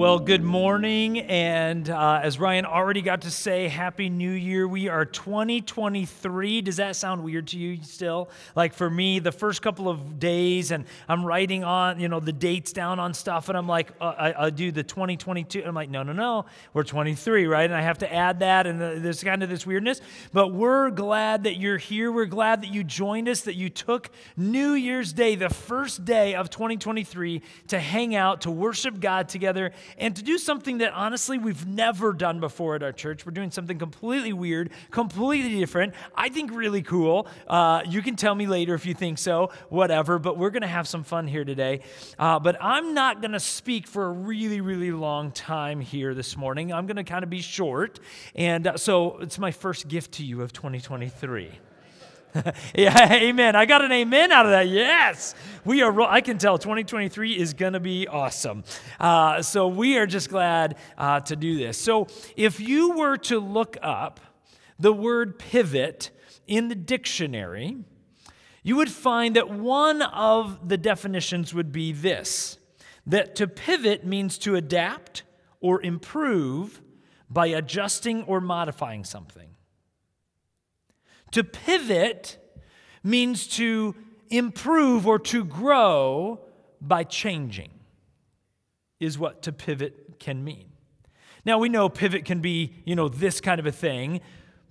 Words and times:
Well, 0.00 0.18
good 0.18 0.42
morning. 0.42 1.18
And 1.18 1.90
uh, 1.90 2.20
as 2.22 2.38
Ryan 2.38 2.64
already 2.64 3.02
got 3.02 3.20
to 3.20 3.30
say, 3.30 3.68
Happy 3.68 4.08
New 4.08 4.30
Year. 4.30 4.66
We 4.66 4.88
are 4.88 5.04
2023. 5.04 6.62
Does 6.62 6.76
that 6.76 6.96
sound 6.96 7.22
weird 7.22 7.48
to 7.48 7.58
you 7.58 7.82
still? 7.82 8.30
Like 8.56 8.72
for 8.72 8.88
me, 8.88 9.18
the 9.18 9.30
first 9.30 9.60
couple 9.60 9.90
of 9.90 10.18
days, 10.18 10.70
and 10.70 10.86
I'm 11.06 11.22
writing 11.22 11.64
on, 11.64 12.00
you 12.00 12.08
know, 12.08 12.18
the 12.18 12.32
dates 12.32 12.72
down 12.72 12.98
on 12.98 13.12
stuff, 13.12 13.50
and 13.50 13.58
I'm 13.58 13.68
like, 13.68 13.90
uh, 14.00 14.14
I, 14.16 14.46
I, 14.46 14.48
do 14.48 14.72
the 14.72 14.82
2022. 14.82 15.64
I'm 15.66 15.74
like, 15.74 15.90
no, 15.90 16.02
no, 16.02 16.14
no, 16.14 16.46
we're 16.72 16.82
23, 16.82 17.46
right? 17.46 17.64
And 17.64 17.74
I 17.74 17.82
have 17.82 17.98
to 17.98 18.10
add 18.10 18.38
that, 18.40 18.66
and 18.66 18.80
there's 18.80 19.22
kind 19.22 19.42
of 19.42 19.50
this 19.50 19.66
weirdness. 19.66 20.00
But 20.32 20.54
we're 20.54 20.88
glad 20.88 21.44
that 21.44 21.58
you're 21.58 21.76
here. 21.76 22.10
We're 22.10 22.24
glad 22.24 22.62
that 22.62 22.72
you 22.72 22.84
joined 22.84 23.28
us, 23.28 23.42
that 23.42 23.54
you 23.54 23.68
took 23.68 24.08
New 24.34 24.72
Year's 24.72 25.12
Day, 25.12 25.34
the 25.34 25.50
first 25.50 26.06
day 26.06 26.36
of 26.36 26.48
2023, 26.48 27.42
to 27.68 27.78
hang 27.78 28.14
out, 28.14 28.40
to 28.40 28.50
worship 28.50 28.98
God 28.98 29.28
together 29.28 29.72
and 29.98 30.14
to 30.16 30.22
do 30.22 30.38
something 30.38 30.78
that 30.78 30.92
honestly 30.92 31.38
we've 31.38 31.66
never 31.66 32.12
done 32.12 32.40
before 32.40 32.74
at 32.74 32.82
our 32.82 32.92
church. 32.92 33.24
We're 33.24 33.32
doing 33.32 33.50
something 33.50 33.78
completely 33.78 34.32
weird, 34.32 34.70
completely 34.90 35.58
different. 35.58 35.94
I 36.14 36.28
think 36.28 36.52
really 36.52 36.82
cool. 36.82 37.26
Uh, 37.46 37.82
you 37.86 38.02
can 38.02 38.16
tell 38.16 38.34
me 38.34 38.46
later 38.46 38.74
if 38.74 38.86
you 38.86 38.94
think 38.94 39.18
so, 39.18 39.50
whatever, 39.68 40.18
but 40.18 40.36
we're 40.36 40.50
going 40.50 40.62
to 40.62 40.68
have 40.68 40.88
some 40.88 41.04
fun 41.04 41.26
here 41.26 41.44
today. 41.44 41.80
Uh, 42.18 42.38
but 42.38 42.56
I'm 42.60 42.94
not 42.94 43.20
going 43.20 43.32
to 43.32 43.40
speak 43.40 43.86
for 43.86 44.06
a 44.06 44.12
really, 44.12 44.60
really 44.60 44.92
long 44.92 45.32
time 45.32 45.80
here 45.80 46.14
this 46.14 46.36
morning. 46.36 46.72
I'm 46.72 46.86
going 46.86 46.96
to 46.96 47.04
kind 47.04 47.24
of 47.24 47.30
be 47.30 47.40
short. 47.40 48.00
And 48.34 48.66
uh, 48.66 48.76
so 48.76 49.18
it's 49.18 49.38
my 49.38 49.50
first 49.50 49.88
gift 49.88 50.12
to 50.12 50.24
you 50.24 50.42
of 50.42 50.52
2023. 50.52 51.50
yeah, 52.74 53.12
amen. 53.12 53.56
I 53.56 53.66
got 53.66 53.84
an 53.84 53.92
amen 53.92 54.32
out 54.32 54.46
of 54.46 54.52
that. 54.52 54.68
Yes. 54.68 55.34
We 55.64 55.82
are, 55.82 56.00
I 56.02 56.20
can 56.20 56.38
tell 56.38 56.58
2023 56.58 57.38
is 57.38 57.54
going 57.54 57.74
to 57.74 57.80
be 57.80 58.06
awesome. 58.08 58.64
Uh, 58.98 59.42
so 59.42 59.68
we 59.68 59.98
are 59.98 60.06
just 60.06 60.30
glad 60.30 60.76
uh, 60.96 61.20
to 61.20 61.36
do 61.36 61.58
this. 61.58 61.78
So 61.78 62.06
if 62.36 62.60
you 62.60 62.92
were 62.92 63.16
to 63.18 63.40
look 63.40 63.76
up 63.82 64.20
the 64.78 64.92
word 64.92 65.38
pivot 65.38 66.10
in 66.46 66.68
the 66.68 66.74
dictionary, 66.74 67.76
you 68.62 68.76
would 68.76 68.90
find 68.90 69.36
that 69.36 69.50
one 69.50 70.02
of 70.02 70.68
the 70.68 70.76
definitions 70.76 71.52
would 71.54 71.72
be 71.72 71.92
this 71.92 72.58
that 73.06 73.34
to 73.34 73.48
pivot 73.48 74.04
means 74.04 74.38
to 74.38 74.54
adapt 74.54 75.22
or 75.60 75.82
improve 75.82 76.80
by 77.28 77.46
adjusting 77.46 78.22
or 78.24 78.40
modifying 78.40 79.04
something. 79.04 79.48
To 81.32 81.44
pivot 81.44 82.38
means 83.02 83.46
to 83.48 83.94
improve 84.30 85.06
or 85.06 85.18
to 85.18 85.44
grow 85.44 86.40
by 86.80 87.04
changing, 87.04 87.70
is 88.98 89.18
what 89.18 89.42
to 89.42 89.52
pivot 89.52 90.18
can 90.18 90.42
mean. 90.44 90.66
Now, 91.44 91.58
we 91.58 91.68
know 91.68 91.88
pivot 91.88 92.24
can 92.24 92.40
be, 92.40 92.74
you 92.84 92.94
know, 92.94 93.08
this 93.08 93.40
kind 93.40 93.58
of 93.58 93.66
a 93.66 93.72
thing, 93.72 94.20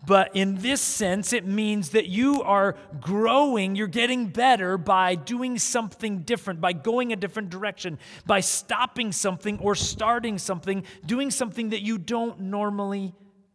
but 0.06 0.36
in 0.36 0.56
this 0.62 0.82
sense, 0.82 1.34
it 1.34 1.46
means 1.46 1.90
that 1.90 2.08
you 2.08 2.42
are 2.44 2.78
growing, 3.02 3.76
you're 3.76 3.88
getting 3.88 4.28
better 4.28 4.78
by 4.78 5.16
doing 5.16 5.58
something 5.58 6.20
different, 6.20 6.62
by 6.62 6.72
going 6.74 7.12
a 7.12 7.16
different 7.16 7.50
direction, 7.50 8.00
by 8.26 8.40
stopping 8.40 9.12
something 9.12 9.60
or 9.60 9.76
starting 9.76 10.38
something, 10.38 10.84
doing 11.06 11.32
something 11.32 11.70
that 11.70 11.82
you 11.82 11.98
don't 11.98 12.40
normally 12.40 13.14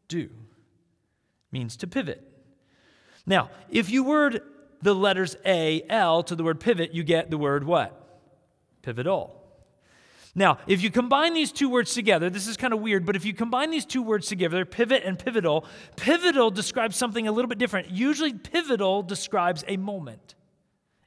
do. 0.09 0.25
It 0.25 1.53
means 1.53 1.77
to 1.79 1.87
pivot. 1.87 2.34
Now, 3.27 3.51
if 3.71 3.91
you 3.91 4.05
word 4.05 4.43
the 4.83 4.95
letters 4.95 5.37
A, 5.47 5.83
L 5.89 6.23
to 6.25 6.37
the 6.37 6.45
word 6.45 6.61
pivot, 6.61 6.95
you 6.95 7.03
get 7.03 7.31
the 7.31 7.39
word 7.39 7.65
what? 7.65 8.01
Pivotal. 8.83 9.41
Now, 10.35 10.59
if 10.67 10.83
you 10.83 10.91
combine 10.91 11.33
these 11.33 11.53
two 11.53 11.69
words 11.69 11.95
together, 11.95 12.29
this 12.29 12.49
is 12.49 12.57
kind 12.57 12.75
of 12.75 12.81
weird, 12.81 13.07
but 13.07 13.15
if 13.15 13.25
you 13.25 13.33
combine 13.33 13.71
these 13.71 13.87
two 13.87 14.03
words 14.03 14.27
together, 14.27 14.65
pivot 14.65 15.05
and 15.05 15.19
pivotal, 15.19 15.65
pivotal 15.97 16.51
describes 16.51 16.97
something 16.97 17.29
a 17.29 17.33
little 17.33 17.49
bit 17.49 17.59
different. 17.59 17.91
Usually, 17.91 18.33
pivotal 18.33 19.03
describes 19.03 19.65
a 19.69 19.77
moment, 19.77 20.35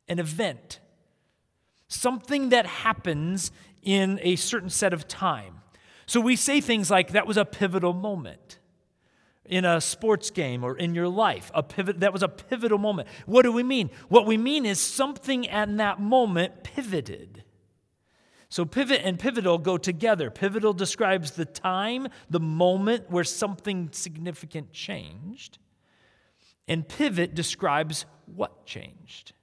an 0.08 0.20
event, 0.20 0.80
something 1.90 2.50
that 2.50 2.66
happens 2.66 3.52
in 3.84 4.20
a 4.24 4.38
certain 4.38 4.70
set 4.70 4.94
of 4.94 5.08
time. 5.08 5.62
So 6.06 6.22
we 6.22 6.38
say 6.38 6.62
things 6.62 6.90
like, 6.90 7.12
that 7.12 7.28
was 7.28 7.36
a 7.36 7.46
pivotal 7.46 7.94
moment 7.94 8.60
in 9.48 9.66
a 9.66 9.82
sports 9.82 10.30
game 10.30 10.64
or 10.64 10.78
in 10.78 10.96
your 10.96 11.08
life. 11.08 11.52
A 11.54 11.64
pivot 11.64 12.00
that 12.02 12.14
was 12.14 12.24
a 12.24 12.28
pivotal 12.28 12.78
moment. 12.78 13.08
What 13.26 13.44
do 13.44 13.52
we 13.52 13.64
mean? 13.64 13.90
What 14.10 14.26
we 14.26 14.38
mean 14.38 14.66
is 14.66 14.80
something 14.80 15.48
at 15.50 15.76
that 15.78 16.00
moment 16.00 16.64
pivoted. 16.64 17.44
So 18.50 18.64
pivot 18.64 19.02
and 19.04 19.20
pivotal 19.20 19.58
go 19.58 19.78
together. 19.78 20.30
Pivotal 20.30 20.74
describes 20.74 21.32
the 21.32 21.46
time, 21.46 22.08
the 22.30 22.40
moment 22.40 23.10
where 23.10 23.26
something 23.26 23.90
significant 23.92 24.72
changed. 24.72 25.58
And 26.68 26.88
pivot 26.88 27.36
describes 27.36 28.06
what 28.26 28.66
changed. 28.66 29.34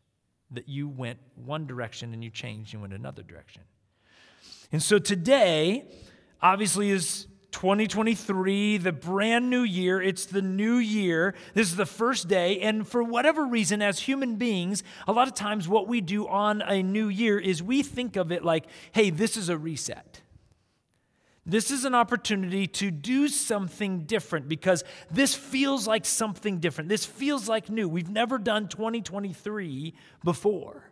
That 0.51 0.69
you 0.69 0.89
went 0.89 1.19
one 1.35 1.67
direction 1.67 2.15
and 2.15 2.23
you 2.23 2.31
changed, 2.31 2.73
you 2.73 2.81
went 2.81 2.93
another 2.93 3.23
direction. 3.23 3.63
And 4.73 4.83
so 4.83 4.99
today, 4.99 5.85
obviously, 6.41 6.91
is 6.91 7.27
2023, 7.55 8.79
the 8.79 8.91
brand 8.93 9.49
new 9.49 9.63
year. 9.63 10.03
It's 10.03 10.27
the 10.27 10.43
new 10.43 10.77
year. 10.77 11.35
This 11.55 11.71
is 11.71 11.77
the 11.77 11.87
first 11.87 12.27
day. 12.27 12.59
And 12.61 12.87
for 12.87 13.03
whatever 13.03 13.47
reason, 13.47 13.81
as 13.81 14.01
human 14.01 14.35
beings, 14.35 14.83
a 15.07 15.13
lot 15.13 15.29
of 15.29 15.35
times 15.35 15.69
what 15.69 15.87
we 15.87 16.01
do 16.01 16.27
on 16.27 16.63
a 16.63 16.83
new 16.83 17.09
year 17.09 17.39
is 17.39 17.63
we 17.63 17.85
think 17.85 18.17
of 18.17 18.33
it 18.33 18.45
like, 18.45 18.67
hey, 18.91 19.11
this 19.11 19.37
is 19.37 19.49
a 19.49 19.57
reset. 19.57 20.21
This 21.47 21.71
is 21.71 21.85
an 21.85 21.95
opportunity 21.95 22.67
to 22.67 22.91
do 22.91 23.29
something 23.29 24.01
different 24.01 24.49
because 24.49 24.83
this 25.13 25.35
feels 25.35 25.87
like 25.87 26.05
something 26.05 26.59
different. 26.59 26.89
This 26.89 27.07
feels 27.07 27.49
like 27.49 27.71
new. 27.71 27.89
We've 27.89 28.11
never 28.11 28.37
done 28.37 28.67
2023 28.67 29.95
before. 30.25 30.91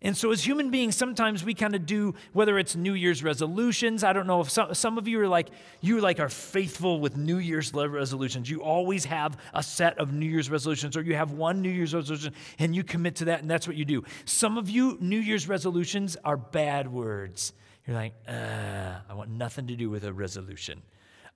And 0.00 0.16
so, 0.16 0.30
as 0.30 0.46
human 0.46 0.70
beings, 0.70 0.94
sometimes 0.94 1.42
we 1.44 1.54
kind 1.54 1.74
of 1.74 1.84
do, 1.84 2.14
whether 2.32 2.56
it's 2.56 2.76
New 2.76 2.94
Year's 2.94 3.24
resolutions. 3.24 4.04
I 4.04 4.12
don't 4.12 4.28
know 4.28 4.40
if 4.40 4.48
some, 4.48 4.72
some 4.72 4.96
of 4.96 5.08
you 5.08 5.20
are 5.20 5.26
like, 5.26 5.48
you 5.80 6.00
like 6.00 6.20
are 6.20 6.28
faithful 6.28 7.00
with 7.00 7.16
New 7.16 7.38
Year's 7.38 7.74
resolutions. 7.74 8.48
You 8.48 8.62
always 8.62 9.06
have 9.06 9.36
a 9.52 9.62
set 9.62 9.98
of 9.98 10.12
New 10.12 10.26
Year's 10.26 10.50
resolutions, 10.50 10.96
or 10.96 11.02
you 11.02 11.16
have 11.16 11.32
one 11.32 11.62
New 11.62 11.70
Year's 11.70 11.94
resolution 11.94 12.32
and 12.60 12.76
you 12.76 12.84
commit 12.84 13.16
to 13.16 13.24
that, 13.26 13.40
and 13.40 13.50
that's 13.50 13.66
what 13.66 13.76
you 13.76 13.84
do. 13.84 14.04
Some 14.24 14.56
of 14.56 14.70
you, 14.70 14.98
New 15.00 15.18
Year's 15.18 15.48
resolutions 15.48 16.16
are 16.24 16.36
bad 16.36 16.92
words. 16.92 17.52
You're 17.84 17.96
like, 17.96 18.14
uh, 18.28 19.00
I 19.08 19.14
want 19.14 19.30
nothing 19.30 19.66
to 19.66 19.74
do 19.74 19.90
with 19.90 20.04
a 20.04 20.12
resolution. 20.12 20.80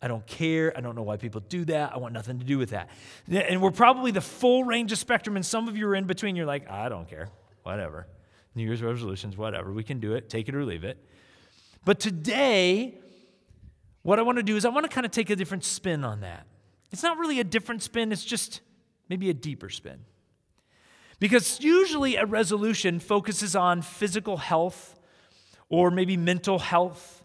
I 0.01 0.07
don't 0.07 0.27
care. 0.27 0.77
I 0.77 0.81
don't 0.81 0.95
know 0.95 1.03
why 1.03 1.17
people 1.17 1.41
do 1.41 1.65
that. 1.65 1.93
I 1.95 1.99
want 1.99 2.13
nothing 2.13 2.39
to 2.39 2.45
do 2.45 2.59
with 2.59 2.71
that. 2.71 2.91
And 3.29 3.61
we're 3.61 3.71
probably 3.73 4.13
the 4.13 4.21
full 4.21 4.63
range 4.63 4.93
of 4.93 4.99
spectrum, 4.99 5.35
and 5.35 5.45
some 5.45 5.67
of 5.67 5.77
you 5.77 5.89
are 5.89 5.97
in 5.97 6.05
between. 6.05 6.37
You're 6.37 6.47
like, 6.47 6.71
I 6.71 6.89
don't 6.89 7.09
care. 7.09 7.29
Whatever. 7.65 8.07
New 8.55 8.65
Year's 8.65 8.83
resolutions, 8.83 9.37
whatever. 9.37 9.73
We 9.73 9.85
can 9.85 10.01
do 10.01 10.15
it, 10.15 10.29
take 10.29 10.49
it 10.49 10.55
or 10.55 10.65
leave 10.65 10.85
it. 10.85 10.99
But 11.85 12.01
today, 12.01 12.99
what 14.03 14.19
I 14.19 14.23
want 14.23 14.39
to 14.39 14.43
do 14.43 14.57
is 14.57 14.65
I 14.65 14.69
want 14.69 14.85
to 14.85 14.95
kind 14.95 15.07
of 15.07 15.13
take 15.13 15.31
a 15.31 15.37
different 15.37 15.65
spin 15.65 16.05
on 16.05 16.21
that. 16.21 16.47
It's 16.91 17.03
not 17.03 17.19
really 17.19 17.41
a 17.41 17.45
different 17.45 17.83
spin, 17.83 18.13
it's 18.13 18.25
just 18.25 18.61
maybe 19.09 19.31
a 19.31 19.35
deeper 19.35 19.71
spin. 19.71 20.01
Because 21.19 21.61
usually 21.61 22.17
a 22.17 22.27
resolution 22.27 22.99
focuses 22.99 23.55
on 23.55 23.81
physical 23.81 24.39
health 24.39 24.99
or 25.69 25.91
maybe 25.91 26.17
mental 26.17 26.59
health 26.59 27.22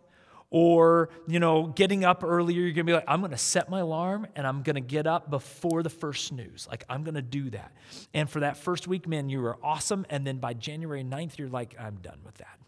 or 0.49 1.09
you 1.27 1.39
know 1.39 1.67
getting 1.75 2.05
up 2.05 2.23
earlier 2.23 2.61
you're 2.61 2.71
gonna 2.71 2.85
be 2.85 2.93
like 2.93 3.03
i'm 3.07 3.21
gonna 3.21 3.37
set 3.37 3.69
my 3.69 3.79
alarm 3.79 4.25
and 4.35 4.47
i'm 4.47 4.61
gonna 4.63 4.79
get 4.79 5.05
up 5.05 5.29
before 5.29 5.83
the 5.83 5.89
first 5.89 6.25
snooze. 6.25 6.67
Like 6.69 6.85
i'm 6.89 7.03
gonna 7.03 7.21
do 7.21 7.49
that. 7.49 7.71
And 8.13 8.29
for 8.29 8.39
that 8.39 8.57
first 8.57 8.87
week 8.87 9.07
man 9.07 9.29
you 9.29 9.41
were 9.41 9.57
awesome. 9.61 10.05
And 10.09 10.25
then 10.25 10.37
by 10.37 10.53
january 10.53 11.03
9th 11.03 11.37
you're 11.37 11.49
like 11.49 11.75
i'm 11.79 11.95
done 11.95 12.19
with 12.25 12.35
that. 12.35 12.59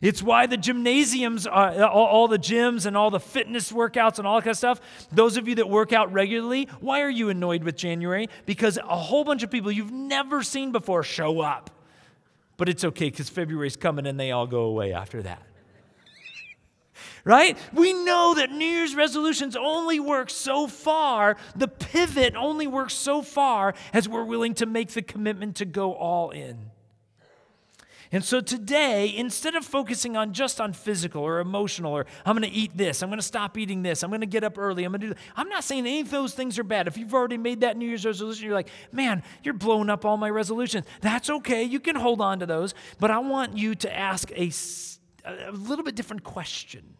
It's 0.00 0.22
why 0.22 0.46
the 0.46 0.56
gymnasiums, 0.56 1.46
are, 1.46 1.84
all, 1.84 2.06
all, 2.06 2.28
the 2.28 2.38
gyms 2.38 2.86
and 2.86 2.96
all 2.96 3.10
the 3.10 3.20
fitness 3.20 3.70
workouts 3.70 4.16
and 4.16 4.26
all 4.26 4.36
that 4.36 4.44
kind 4.44 4.52
of 4.52 4.56
stuff, 4.56 4.80
those 5.12 5.36
of 5.36 5.46
you 5.46 5.56
that 5.56 5.68
work 5.68 5.92
out 5.92 6.10
regularly, 6.10 6.70
why 6.80 7.02
are 7.02 7.10
you 7.10 7.28
annoyed 7.28 7.62
with 7.64 7.76
January? 7.76 8.30
Because 8.46 8.78
a 8.78 8.96
whole 8.96 9.24
bunch 9.24 9.42
of 9.42 9.50
people 9.50 9.70
you've 9.70 9.92
never 9.92 10.42
seen 10.42 10.72
before 10.72 11.02
show 11.02 11.40
up. 11.42 11.68
But 12.56 12.70
it's 12.70 12.82
okay 12.82 13.10
because 13.10 13.28
February's 13.28 13.76
coming 13.76 14.06
and 14.06 14.18
they 14.18 14.30
all 14.30 14.46
go 14.46 14.62
away 14.62 14.94
after 14.94 15.22
that 15.22 15.42
right? 17.24 17.56
We 17.72 17.92
know 17.92 18.34
that 18.34 18.50
New 18.50 18.66
Year's 18.66 18.94
resolutions 18.94 19.56
only 19.56 20.00
work 20.00 20.30
so 20.30 20.66
far, 20.66 21.36
the 21.56 21.68
pivot 21.68 22.34
only 22.36 22.66
works 22.66 22.94
so 22.94 23.22
far 23.22 23.74
as 23.92 24.08
we're 24.08 24.24
willing 24.24 24.54
to 24.54 24.66
make 24.66 24.90
the 24.90 25.02
commitment 25.02 25.56
to 25.56 25.64
go 25.64 25.94
all 25.94 26.30
in. 26.30 26.70
And 28.12 28.24
so 28.24 28.40
today, 28.40 29.14
instead 29.16 29.54
of 29.54 29.64
focusing 29.64 30.16
on 30.16 30.32
just 30.32 30.60
on 30.60 30.72
physical 30.72 31.22
or 31.22 31.38
emotional 31.38 31.92
or 31.92 32.06
I'm 32.26 32.36
going 32.36 32.50
to 32.50 32.56
eat 32.56 32.76
this, 32.76 33.04
I'm 33.04 33.08
going 33.08 33.20
to 33.20 33.24
stop 33.24 33.56
eating 33.56 33.82
this, 33.82 34.02
I'm 34.02 34.10
going 34.10 34.20
to 34.20 34.26
get 34.26 34.42
up 34.42 34.58
early, 34.58 34.82
I'm 34.82 34.90
going 34.90 35.00
to 35.02 35.06
do 35.08 35.14
that. 35.14 35.20
I'm 35.36 35.48
not 35.48 35.62
saying 35.62 35.86
any 35.86 36.00
of 36.00 36.10
those 36.10 36.34
things 36.34 36.58
are 36.58 36.64
bad. 36.64 36.88
If 36.88 36.98
you've 36.98 37.14
already 37.14 37.38
made 37.38 37.60
that 37.60 37.76
New 37.76 37.86
Year's 37.86 38.04
resolution, 38.04 38.46
you're 38.46 38.54
like, 38.54 38.68
man, 38.90 39.22
you're 39.44 39.54
blowing 39.54 39.88
up 39.88 40.04
all 40.04 40.16
my 40.16 40.28
resolutions. 40.28 40.86
That's 41.02 41.30
okay. 41.30 41.62
You 41.62 41.78
can 41.78 41.94
hold 41.94 42.20
on 42.20 42.40
to 42.40 42.46
those. 42.46 42.74
But 42.98 43.12
I 43.12 43.18
want 43.18 43.56
you 43.56 43.76
to 43.76 43.96
ask 43.96 44.32
a 44.32 44.50
a 45.24 45.52
little 45.52 45.84
bit 45.84 45.94
different 45.94 46.24
question. 46.24 46.96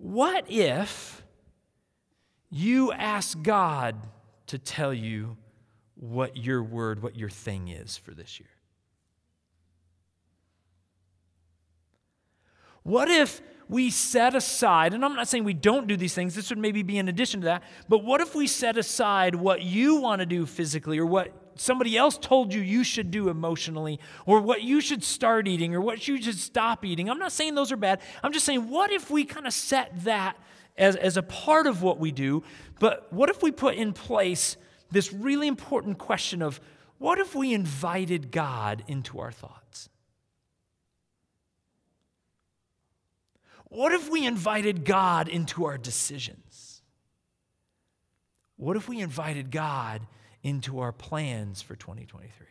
What 0.00 0.50
if 0.50 1.22
you 2.48 2.90
ask 2.90 3.40
God 3.42 3.96
to 4.46 4.58
tell 4.58 4.94
you 4.94 5.36
what 5.94 6.38
your 6.38 6.62
word, 6.62 7.02
what 7.02 7.16
your 7.16 7.28
thing 7.28 7.68
is 7.68 7.98
for 7.98 8.12
this 8.12 8.40
year? 8.40 8.48
What 12.82 13.10
if 13.10 13.42
we 13.68 13.90
set 13.90 14.34
aside, 14.34 14.94
and 14.94 15.04
I'm 15.04 15.14
not 15.14 15.28
saying 15.28 15.44
we 15.44 15.52
don't 15.52 15.86
do 15.86 15.98
these 15.98 16.14
things, 16.14 16.34
this 16.34 16.48
would 16.48 16.58
maybe 16.58 16.82
be 16.82 16.96
in 16.96 17.08
addition 17.08 17.42
to 17.42 17.44
that, 17.44 17.62
but 17.86 18.02
what 18.02 18.22
if 18.22 18.34
we 18.34 18.46
set 18.46 18.78
aside 18.78 19.34
what 19.34 19.60
you 19.60 19.96
want 19.96 20.20
to 20.20 20.26
do 20.26 20.46
physically 20.46 20.98
or 20.98 21.04
what 21.04 21.49
somebody 21.56 21.96
else 21.96 22.18
told 22.18 22.52
you 22.52 22.60
you 22.60 22.84
should 22.84 23.10
do 23.10 23.28
emotionally 23.28 23.98
or 24.26 24.40
what 24.40 24.62
you 24.62 24.80
should 24.80 25.02
start 25.04 25.48
eating 25.48 25.74
or 25.74 25.80
what 25.80 26.06
you 26.08 26.20
should 26.20 26.38
stop 26.38 26.84
eating? 26.84 27.08
I'm 27.10 27.18
not 27.18 27.32
saying 27.32 27.54
those 27.54 27.72
are 27.72 27.76
bad. 27.76 28.00
I'm 28.22 28.32
just 28.32 28.46
saying, 28.46 28.68
what 28.68 28.90
if 28.90 29.10
we 29.10 29.24
kind 29.24 29.46
of 29.46 29.52
set 29.52 30.04
that 30.04 30.36
as, 30.76 30.96
as 30.96 31.16
a 31.16 31.22
part 31.22 31.66
of 31.66 31.82
what 31.82 31.98
we 31.98 32.10
do, 32.10 32.42
but 32.78 33.12
what 33.12 33.28
if 33.28 33.42
we 33.42 33.50
put 33.50 33.74
in 33.74 33.92
place 33.92 34.56
this 34.90 35.12
really 35.12 35.46
important 35.46 35.98
question 35.98 36.42
of 36.42 36.60
what 36.98 37.18
if 37.18 37.34
we 37.34 37.54
invited 37.54 38.30
God 38.30 38.84
into 38.86 39.20
our 39.20 39.32
thoughts? 39.32 39.88
What 43.70 43.92
if 43.92 44.10
we 44.10 44.26
invited 44.26 44.84
God 44.84 45.28
into 45.28 45.64
our 45.64 45.78
decisions? 45.78 46.82
What 48.56 48.76
if 48.76 48.88
we 48.88 49.00
invited 49.00 49.50
God 49.50 50.02
into 50.42 50.80
our 50.80 50.92
plans 50.92 51.62
for 51.62 51.76
2023? 51.76 52.46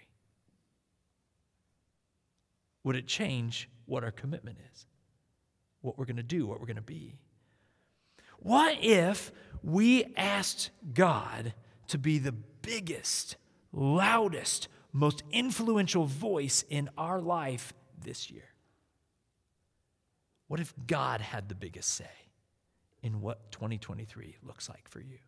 Would 2.83 2.95
it 2.95 3.07
change 3.07 3.69
what 3.85 4.03
our 4.03 4.11
commitment 4.11 4.57
is? 4.71 4.85
What 5.81 5.97
we're 5.97 6.05
going 6.05 6.17
to 6.17 6.23
do, 6.23 6.45
what 6.45 6.59
we're 6.59 6.65
going 6.65 6.75
to 6.77 6.81
be? 6.81 7.19
What 8.39 8.77
if 8.81 9.31
we 9.61 10.05
asked 10.15 10.71
God 10.93 11.53
to 11.87 11.97
be 11.97 12.19
the 12.19 12.31
biggest, 12.31 13.35
loudest, 13.73 14.67
most 14.93 15.23
influential 15.31 16.05
voice 16.05 16.63
in 16.69 16.89
our 16.97 17.19
life 17.19 17.73
this 18.01 18.31
year? 18.31 18.49
What 20.47 20.59
if 20.59 20.73
God 20.87 21.21
had 21.21 21.49
the 21.49 21.55
biggest 21.55 21.89
say 21.89 22.09
in 23.03 23.21
what 23.21 23.51
2023 23.51 24.37
looks 24.43 24.69
like 24.69 24.87
for 24.87 24.99
you? 24.99 25.19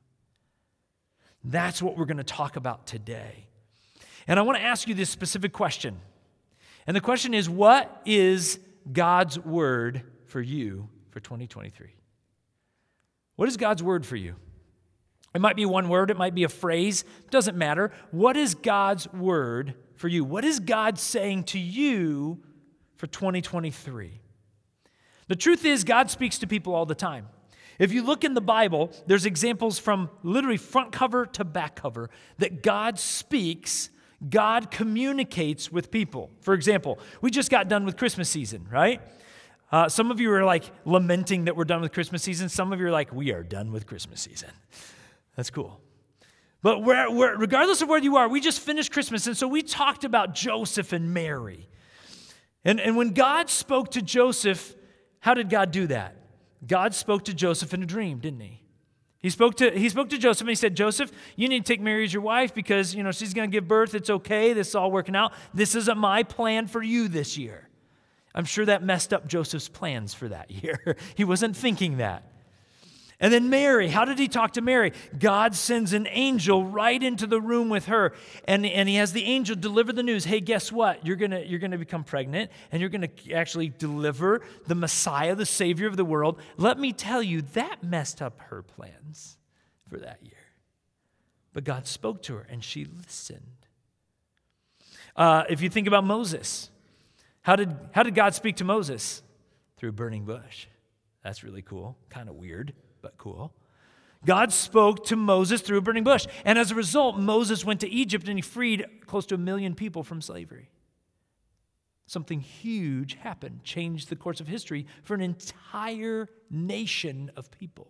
That's 1.44 1.82
what 1.82 1.98
we're 1.98 2.06
going 2.06 2.18
to 2.18 2.24
talk 2.24 2.56
about 2.56 2.86
today. 2.86 3.48
And 4.28 4.40
I 4.40 4.44
want 4.44 4.58
to 4.58 4.64
ask 4.64 4.88
you 4.88 4.94
this 4.94 5.10
specific 5.10 5.54
question. 5.54 6.00
And 6.88 6.96
the 6.96 7.02
question 7.02 7.34
is 7.34 7.50
what 7.50 8.02
is 8.06 8.60
God's 8.92 9.40
word 9.40 10.04
for 10.26 10.42
you 10.42 10.90
for 11.10 11.20
2023? 11.20 11.96
What 13.36 13.50
is 13.50 13.58
God's 13.58 13.82
word 13.82 14.06
for 14.06 14.16
you? 14.16 14.36
It 15.34 15.42
might 15.42 15.56
be 15.56 15.66
one 15.66 15.88
word, 15.88 16.12
it 16.12 16.18
might 16.18 16.36
be 16.36 16.44
a 16.44 16.50
phrase, 16.50 17.06
doesn't 17.30 17.58
matter. 17.58 17.92
What 18.12 18.36
is 18.36 18.54
God's 18.54 19.12
word 19.14 19.76
for 19.96 20.08
you? 20.08 20.26
What 20.26 20.44
is 20.44 20.60
God 20.60 21.00
saying 21.00 21.46
to 21.46 21.60
you 21.60 22.44
for 22.98 23.08
2023? 23.08 24.20
The 25.28 25.36
truth 25.36 25.64
is, 25.64 25.86
God 25.86 26.12
speaks 26.12 26.38
to 26.40 26.48
people 26.48 26.76
all 26.76 26.86
the 26.86 26.96
time. 26.96 27.28
If 27.79 27.91
you 27.91 28.03
look 28.03 28.23
in 28.23 28.33
the 28.33 28.41
Bible, 28.41 28.91
there's 29.07 29.25
examples 29.25 29.79
from 29.79 30.09
literally 30.23 30.57
front 30.57 30.91
cover 30.91 31.25
to 31.27 31.44
back 31.44 31.75
cover 31.75 32.09
that 32.38 32.63
God 32.63 33.00
speaks, 33.00 33.89
God 34.29 34.71
communicates 34.71 35.71
with 35.71 35.91
people. 35.91 36.29
For 36.41 36.53
example, 36.53 37.00
we 37.21 37.31
just 37.31 37.50
got 37.50 37.68
done 37.68 37.85
with 37.85 37.97
Christmas 37.97 38.29
season, 38.29 38.68
right? 38.69 39.01
Uh, 39.71 39.88
some 39.88 40.12
of 40.12 40.19
you 40.19 40.31
are 40.33 40.44
like 40.44 40.65
lamenting 40.85 41.45
that 41.45 41.56
we're 41.56 41.63
done 41.63 41.81
with 41.81 41.94
Christmas 41.94 42.21
season. 42.21 42.50
Some 42.50 42.73
of 42.73 42.79
you 42.79 42.88
are 42.88 42.91
like, 42.91 43.13
we 43.13 43.31
are 43.31 43.44
done 43.44 43.71
with 43.71 43.88
Christmas 43.88 44.21
season. 44.21 44.50
That's 45.35 45.50
cool. 45.50 45.79
But 46.62 46.81
regardless 46.81 47.81
of 47.81 47.89
where 47.89 48.00
you 48.00 48.18
are, 48.18 48.29
we 48.29 48.39
just 48.39 48.59
finished 48.59 48.91
Christmas. 48.91 49.25
And 49.25 49.35
so 49.35 49.47
we 49.47 49.63
talked 49.63 50.03
about 50.03 50.35
Joseph 50.35 50.94
and 50.94 51.13
Mary. 51.13 51.68
And, 52.63 52.79
and 52.79 52.95
when 52.95 53.13
God 53.13 53.50
spoke 53.50 53.91
to 53.91 54.01
Joseph, 54.01 54.75
how 55.21 55.33
did 55.33 55.50
God 55.50 55.71
do 55.71 55.88
that? 55.88 56.15
God 56.66 56.94
spoke 56.94 57.25
to 57.25 57.34
Joseph 57.34 57.74
in 57.74 57.81
a 57.81 57.86
dream, 57.86 58.19
didn't 58.19 58.42
he? 58.42 58.62
He 59.19 59.30
spoke 59.30 59.56
to, 59.56 59.69
he 59.72 59.88
spoke 59.90 60.10
to 60.10 60.18
Joseph 60.18 60.42
and 60.42 60.50
he 60.50 60.56
said, 60.56 60.75
Joseph, 60.75 61.12
you 61.36 61.48
need 61.48 61.63
to 61.66 61.74
take 61.74 61.80
Mary 61.80 62.04
as 62.04 62.13
your 62.13 62.24
wife 62.24 62.56
because, 62.56 62.96
you 62.96 63.04
know, 63.04 63.12
she's 63.12 63.34
going 63.34 63.50
to 63.50 63.54
give 63.54 63.68
birth. 63.68 63.94
It's 63.94 64.10
okay. 64.10 64.54
This 64.54 64.69
is 64.69 64.75
all 64.75 64.92
working 64.92 65.16
out. 65.16 65.34
This 65.54 65.75
isn't 65.75 65.98
my 65.98 66.24
plan 66.24 66.68
for 66.68 66.81
you 66.81 67.08
this 67.08 67.38
year. 67.38 67.69
I'm 68.34 68.46
sure 68.46 68.66
that 68.66 68.81
messed 68.81 69.13
up 69.13 69.28
Joseph's 69.28 69.69
plans 69.69 70.13
for 70.13 70.30
that 70.30 70.50
year. 70.63 70.98
he 71.16 71.24
wasn't 71.24 71.56
thinking 71.56 71.98
that. 71.98 72.24
And 73.21 73.31
then 73.31 73.51
Mary, 73.51 73.88
how 73.88 74.03
did 74.03 74.18
he 74.18 74.27
talk 74.27 74.53
to 74.53 74.62
Mary? 74.62 74.94
God 75.18 75.53
sends 75.53 75.94
an 75.94 76.07
angel 76.09 76.65
right 76.65 77.01
into 77.01 77.27
the 77.27 77.39
room 77.39 77.69
with 77.69 77.85
her, 77.85 78.13
and, 78.45 78.65
and 78.65 78.89
he 78.89 78.95
has 78.95 79.13
the 79.13 79.23
angel 79.25 79.56
deliver 79.56 79.94
the 79.94 80.01
news. 80.01 80.25
Hey, 80.25 80.39
guess 80.39 80.71
what? 80.71 81.06
You're 81.06 81.18
gonna, 81.18 81.41
you're 81.41 81.59
gonna 81.59 81.77
become 81.77 82.03
pregnant, 82.03 82.50
and 82.71 82.81
you're 82.81 82.89
gonna 82.89 83.12
actually 83.31 83.69
deliver 83.69 84.41
the 84.65 84.73
Messiah, 84.73 85.35
the 85.35 85.45
Savior 85.45 85.88
of 85.88 85.97
the 85.97 86.03
world. 86.03 86.39
Let 86.57 86.79
me 86.79 86.94
tell 86.94 87.21
you, 87.21 87.44
that 87.53 87.83
messed 87.83 88.23
up 88.23 88.39
her 88.50 88.63
plans 88.63 89.38
for 89.88 90.00
that 90.00 90.18
year. 90.23 90.33
But 91.53 91.63
God 91.63 91.85
spoke 91.85 92.23
to 92.23 92.38
her, 92.38 92.47
and 92.50 92.63
she 92.63 92.85
listened. 92.85 93.44
Uh, 95.15 95.44
if 95.47 95.62
you 95.62 95.69
think 95.69 95.88
about 95.88 96.06
Moses, 96.06 96.71
how 97.41 97.56
did, 97.56 97.77
how 97.91 98.01
did 98.01 98.15
God 98.15 98.33
speak 98.33 98.56
to 98.56 98.63
Moses? 98.63 99.21
Through 99.77 99.89
a 99.89 99.94
burning 99.94 100.25
bush. 100.25 100.65
That's 101.23 101.44
really 101.44 101.62
cool, 101.62 101.97
kind 102.09 102.27
of 102.27 102.35
weird 102.35 102.73
but 103.01 103.18
cool. 103.18 103.53
God 104.25 104.51
spoke 104.51 105.06
to 105.06 105.15
Moses 105.15 105.62
through 105.62 105.80
a 105.80 105.81
burning 105.81 106.03
bush. 106.03 106.27
And 106.45 106.59
as 106.59 106.71
a 106.71 106.75
result, 106.75 107.18
Moses 107.18 107.65
went 107.65 107.80
to 107.80 107.89
Egypt 107.89 108.27
and 108.27 108.38
he 108.38 108.42
freed 108.42 108.86
close 109.07 109.25
to 109.27 109.36
a 109.36 109.39
million 109.39 109.74
people 109.74 110.03
from 110.03 110.21
slavery. 110.21 110.69
Something 112.06 112.42
huge 112.42 113.15
happened, 113.15 113.63
changed 113.63 114.09
the 114.09 114.15
course 114.15 114.39
of 114.39 114.48
history 114.48 114.86
for 115.01 115.13
an 115.13 115.21
entire 115.21 116.27
nation 116.50 117.31
of 117.36 117.50
people. 117.51 117.89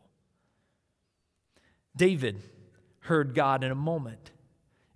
David 1.95 2.41
heard 2.99 3.33
God 3.33 3.63
in 3.63 3.71
a 3.71 3.75
moment. 3.75 4.31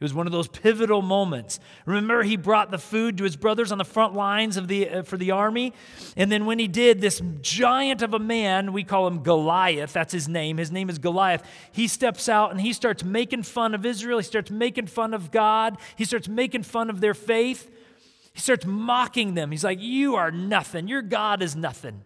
It 0.05 0.09
was 0.09 0.13
one 0.13 0.27
of 0.27 0.33
those 0.33 0.47
pivotal 0.47 1.01
moments. 1.01 1.59
Remember, 1.87 2.21
he 2.21 2.37
brought 2.37 2.69
the 2.69 2.77
food 2.77 3.17
to 3.17 3.23
his 3.23 3.35
brothers 3.35 3.71
on 3.71 3.79
the 3.79 3.83
front 3.83 4.13
lines 4.13 4.55
of 4.55 4.67
the, 4.67 4.87
uh, 4.87 5.01
for 5.01 5.17
the 5.17 5.31
army. 5.31 5.73
And 6.15 6.31
then 6.31 6.45
when 6.45 6.59
he 6.59 6.67
did, 6.67 7.01
this 7.01 7.23
giant 7.41 8.03
of 8.03 8.13
a 8.13 8.19
man, 8.19 8.71
we 8.71 8.83
call 8.83 9.07
him 9.07 9.23
Goliath, 9.23 9.93
that's 9.93 10.13
his 10.13 10.27
name. 10.27 10.57
His 10.57 10.71
name 10.71 10.91
is 10.91 10.99
Goliath. 10.99 11.43
He 11.71 11.87
steps 11.87 12.29
out 12.29 12.51
and 12.51 12.61
he 12.61 12.71
starts 12.71 13.03
making 13.03 13.41
fun 13.41 13.73
of 13.73 13.83
Israel. 13.83 14.19
He 14.19 14.23
starts 14.25 14.51
making 14.51 14.85
fun 14.85 15.15
of 15.15 15.31
God. 15.31 15.79
He 15.95 16.05
starts 16.05 16.29
making 16.29 16.61
fun 16.61 16.91
of 16.91 17.01
their 17.01 17.15
faith. 17.15 17.71
He 18.31 18.41
starts 18.41 18.67
mocking 18.67 19.33
them. 19.33 19.49
He's 19.49 19.63
like, 19.63 19.81
You 19.81 20.17
are 20.17 20.29
nothing. 20.29 20.87
Your 20.87 21.01
God 21.01 21.41
is 21.41 21.55
nothing. 21.55 22.03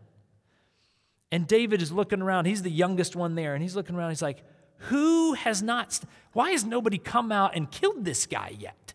And 1.33 1.45
David 1.45 1.81
is 1.81 1.91
looking 1.91 2.21
around. 2.21 2.45
He's 2.45 2.61
the 2.61 2.71
youngest 2.71 3.17
one 3.17 3.35
there. 3.35 3.55
And 3.55 3.61
he's 3.61 3.75
looking 3.75 3.97
around. 3.97 4.11
He's 4.11 4.21
like, 4.21 4.41
who 4.83 5.33
has 5.33 5.61
not, 5.61 5.99
why 6.33 6.51
has 6.51 6.63
nobody 6.63 6.97
come 6.97 7.31
out 7.31 7.55
and 7.55 7.69
killed 7.69 8.05
this 8.05 8.25
guy 8.25 8.55
yet? 8.57 8.93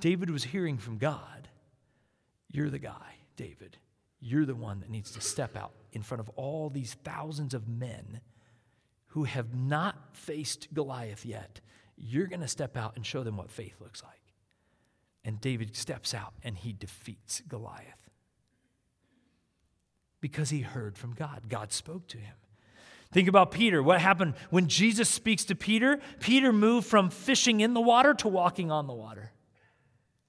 David 0.00 0.30
was 0.30 0.44
hearing 0.44 0.78
from 0.78 0.98
God. 0.98 1.48
You're 2.50 2.70
the 2.70 2.78
guy, 2.78 3.16
David. 3.36 3.76
You're 4.20 4.46
the 4.46 4.54
one 4.54 4.80
that 4.80 4.90
needs 4.90 5.12
to 5.12 5.20
step 5.20 5.56
out 5.56 5.72
in 5.92 6.02
front 6.02 6.20
of 6.20 6.28
all 6.30 6.70
these 6.70 6.94
thousands 7.04 7.54
of 7.54 7.68
men 7.68 8.20
who 9.08 9.24
have 9.24 9.54
not 9.54 9.96
faced 10.12 10.72
Goliath 10.74 11.24
yet. 11.24 11.60
You're 11.96 12.26
going 12.26 12.40
to 12.40 12.48
step 12.48 12.76
out 12.76 12.94
and 12.96 13.04
show 13.04 13.22
them 13.22 13.36
what 13.36 13.50
faith 13.50 13.74
looks 13.80 14.02
like. 14.02 14.12
And 15.24 15.40
David 15.40 15.76
steps 15.76 16.14
out 16.14 16.32
and 16.42 16.56
he 16.56 16.72
defeats 16.72 17.42
Goliath 17.48 18.10
because 20.20 20.50
he 20.50 20.60
heard 20.60 20.96
from 20.96 21.14
God. 21.14 21.48
God 21.48 21.72
spoke 21.72 22.06
to 22.08 22.18
him. 22.18 22.34
Think 23.10 23.28
about 23.28 23.50
Peter. 23.50 23.82
What 23.82 24.00
happened 24.00 24.34
when 24.50 24.68
Jesus 24.68 25.08
speaks 25.08 25.44
to 25.46 25.54
Peter? 25.54 25.98
Peter 26.20 26.52
moved 26.52 26.86
from 26.86 27.08
fishing 27.08 27.60
in 27.60 27.72
the 27.72 27.80
water 27.80 28.12
to 28.14 28.28
walking 28.28 28.70
on 28.70 28.86
the 28.86 28.92
water. 28.92 29.32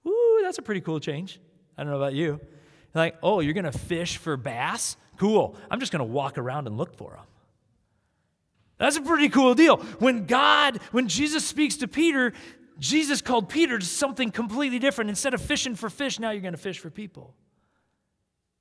Ooh, 0.08 0.40
that's 0.44 0.58
a 0.58 0.62
pretty 0.62 0.82
cool 0.82 1.00
change. 1.00 1.42
I 1.78 1.84
don't 1.84 1.92
know 1.92 1.98
about 1.98 2.14
you. 2.14 2.40
Like, 2.94 3.18
oh, 3.22 3.42
you're 3.42 3.54
going 3.54 3.66
to 3.66 3.78
fish 3.78 4.18
for 4.18 4.38
bass? 4.38 4.98
Cool. 5.18 5.56
I'm 5.70 5.80
just 5.80 5.92
going 5.92 6.00
to 6.00 6.12
walk 6.12 6.38
around 6.38 6.68
and 6.68 6.78
look 6.78 6.96
for 6.96 7.12
them. 7.12 7.26
That's 8.78 8.96
a 8.96 9.02
pretty 9.02 9.28
cool 9.28 9.56
deal. 9.56 9.78
When 10.00 10.26
God, 10.26 10.78
when 10.92 11.10
Jesus 11.10 11.46
speaks 11.46 11.76
to 11.78 11.88
Peter, 11.88 12.32
Jesus 12.80 13.22
called 13.22 13.50
Peter 13.50 13.78
to 13.78 13.86
something 13.86 14.32
completely 14.32 14.80
different. 14.80 15.10
Instead 15.10 15.34
of 15.34 15.42
fishing 15.42 15.76
for 15.76 15.90
fish, 15.90 16.18
now 16.18 16.32
you're 16.32 16.42
going 16.42 16.54
to 16.54 16.58
fish 16.58 16.80
for 16.80 16.90
people. 16.90 17.36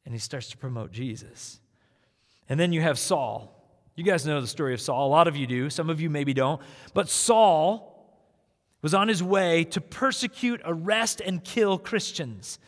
And 0.05 0.13
he 0.13 0.19
starts 0.19 0.49
to 0.51 0.57
promote 0.57 0.91
Jesus. 0.91 1.61
And 2.49 2.59
then 2.59 2.73
you 2.73 2.81
have 2.81 2.99
Saul. 2.99 3.55
You 3.99 4.05
guys 4.05 4.25
know 4.25 4.40
the 4.40 4.47
story 4.47 4.75
of 4.75 4.81
Saul. 4.81 5.09
A 5.09 5.11
lot 5.11 5.26
of 5.26 5.35
you 5.35 5.45
do. 5.45 5.69
Some 5.71 5.90
of 5.90 6.00
you 6.00 6.09
maybe 6.09 6.33
don't. 6.33 6.62
But 6.95 7.09
Saul 7.09 8.17
was 8.81 8.95
on 8.95 9.09
his 9.09 9.25
way 9.25 9.64
to 9.64 9.81
persecute, 9.81 10.61
arrest, 10.64 11.21
and 11.21 11.43
kill 11.43 11.78
Christians. 11.78 12.61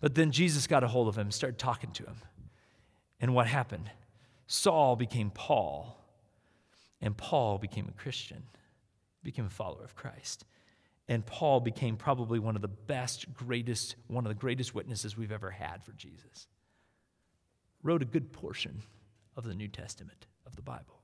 But 0.00 0.14
then 0.14 0.32
Jesus 0.32 0.66
got 0.66 0.82
a 0.82 0.88
hold 0.88 1.06
of 1.06 1.18
him, 1.18 1.32
started 1.32 1.58
talking 1.58 1.90
to 1.92 2.04
him. 2.04 2.16
And 3.20 3.34
what 3.34 3.46
happened? 3.46 3.90
Saul 4.46 4.96
became 4.96 5.30
Paul, 5.30 6.02
and 7.02 7.14
Paul 7.14 7.58
became 7.58 7.86
a 7.86 8.02
Christian, 8.02 8.42
became 9.22 9.44
a 9.44 9.50
follower 9.50 9.84
of 9.84 9.94
Christ. 9.94 10.46
And 11.08 11.26
Paul 11.26 11.60
became 11.60 11.98
probably 11.98 12.38
one 12.38 12.56
of 12.56 12.62
the 12.62 12.68
best, 12.68 13.34
greatest, 13.34 13.96
one 14.06 14.24
of 14.24 14.30
the 14.30 14.34
greatest 14.34 14.74
witnesses 14.74 15.14
we've 15.14 15.30
ever 15.30 15.50
had 15.50 15.84
for 15.84 15.92
Jesus. 15.92 16.46
Wrote 17.82 18.00
a 18.00 18.06
good 18.06 18.32
portion 18.32 18.80
of 19.36 19.44
the 19.44 19.54
New 19.54 19.68
Testament 19.68 20.26
of 20.50 20.56
the 20.56 20.62
Bible. 20.62 21.00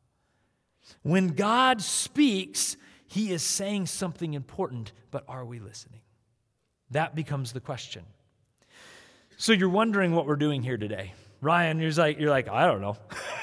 When 1.02 1.28
God 1.28 1.80
speaks, 1.80 2.76
he 3.06 3.32
is 3.32 3.42
saying 3.42 3.86
something 3.86 4.34
important, 4.34 4.92
but 5.10 5.24
are 5.28 5.44
we 5.44 5.58
listening? 5.58 6.00
That 6.90 7.14
becomes 7.14 7.52
the 7.52 7.60
question. 7.60 8.04
So 9.36 9.52
you're 9.52 9.68
wondering 9.68 10.14
what 10.14 10.26
we're 10.26 10.36
doing 10.36 10.62
here 10.62 10.76
today. 10.76 11.12
Ryan, 11.40 11.78
you're 11.78 11.92
like, 11.92 12.18
you're 12.18 12.30
like, 12.30 12.48
I 12.48 12.66
don't 12.66 12.80
know. 12.80 12.96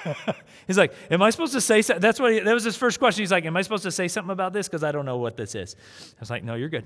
He's 0.68 0.78
like, 0.78 0.94
Am 1.12 1.22
I 1.22 1.30
supposed 1.30 1.54
to 1.54 1.62
say 1.62 1.82
something? 1.82 2.02
That's 2.02 2.20
what 2.20 2.34
he, 2.34 2.40
that 2.40 2.54
was 2.54 2.64
his 2.64 2.76
first 2.76 3.00
question. 3.00 3.22
He's 3.22 3.32
like, 3.32 3.46
Am 3.46 3.56
I 3.56 3.62
supposed 3.62 3.84
to 3.84 3.92
say 3.92 4.08
something 4.08 4.32
about 4.32 4.54
this? 4.54 4.68
Because 4.68 4.84
I 4.84 4.92
don't 4.92 5.06
know 5.06 5.18
what 5.18 5.38
this 5.38 5.56
is. 5.56 5.76
I 6.18 6.20
was 6.20 6.30
like, 6.30 6.44
No, 6.44 6.56
you're 6.56 6.70
good. 6.70 6.86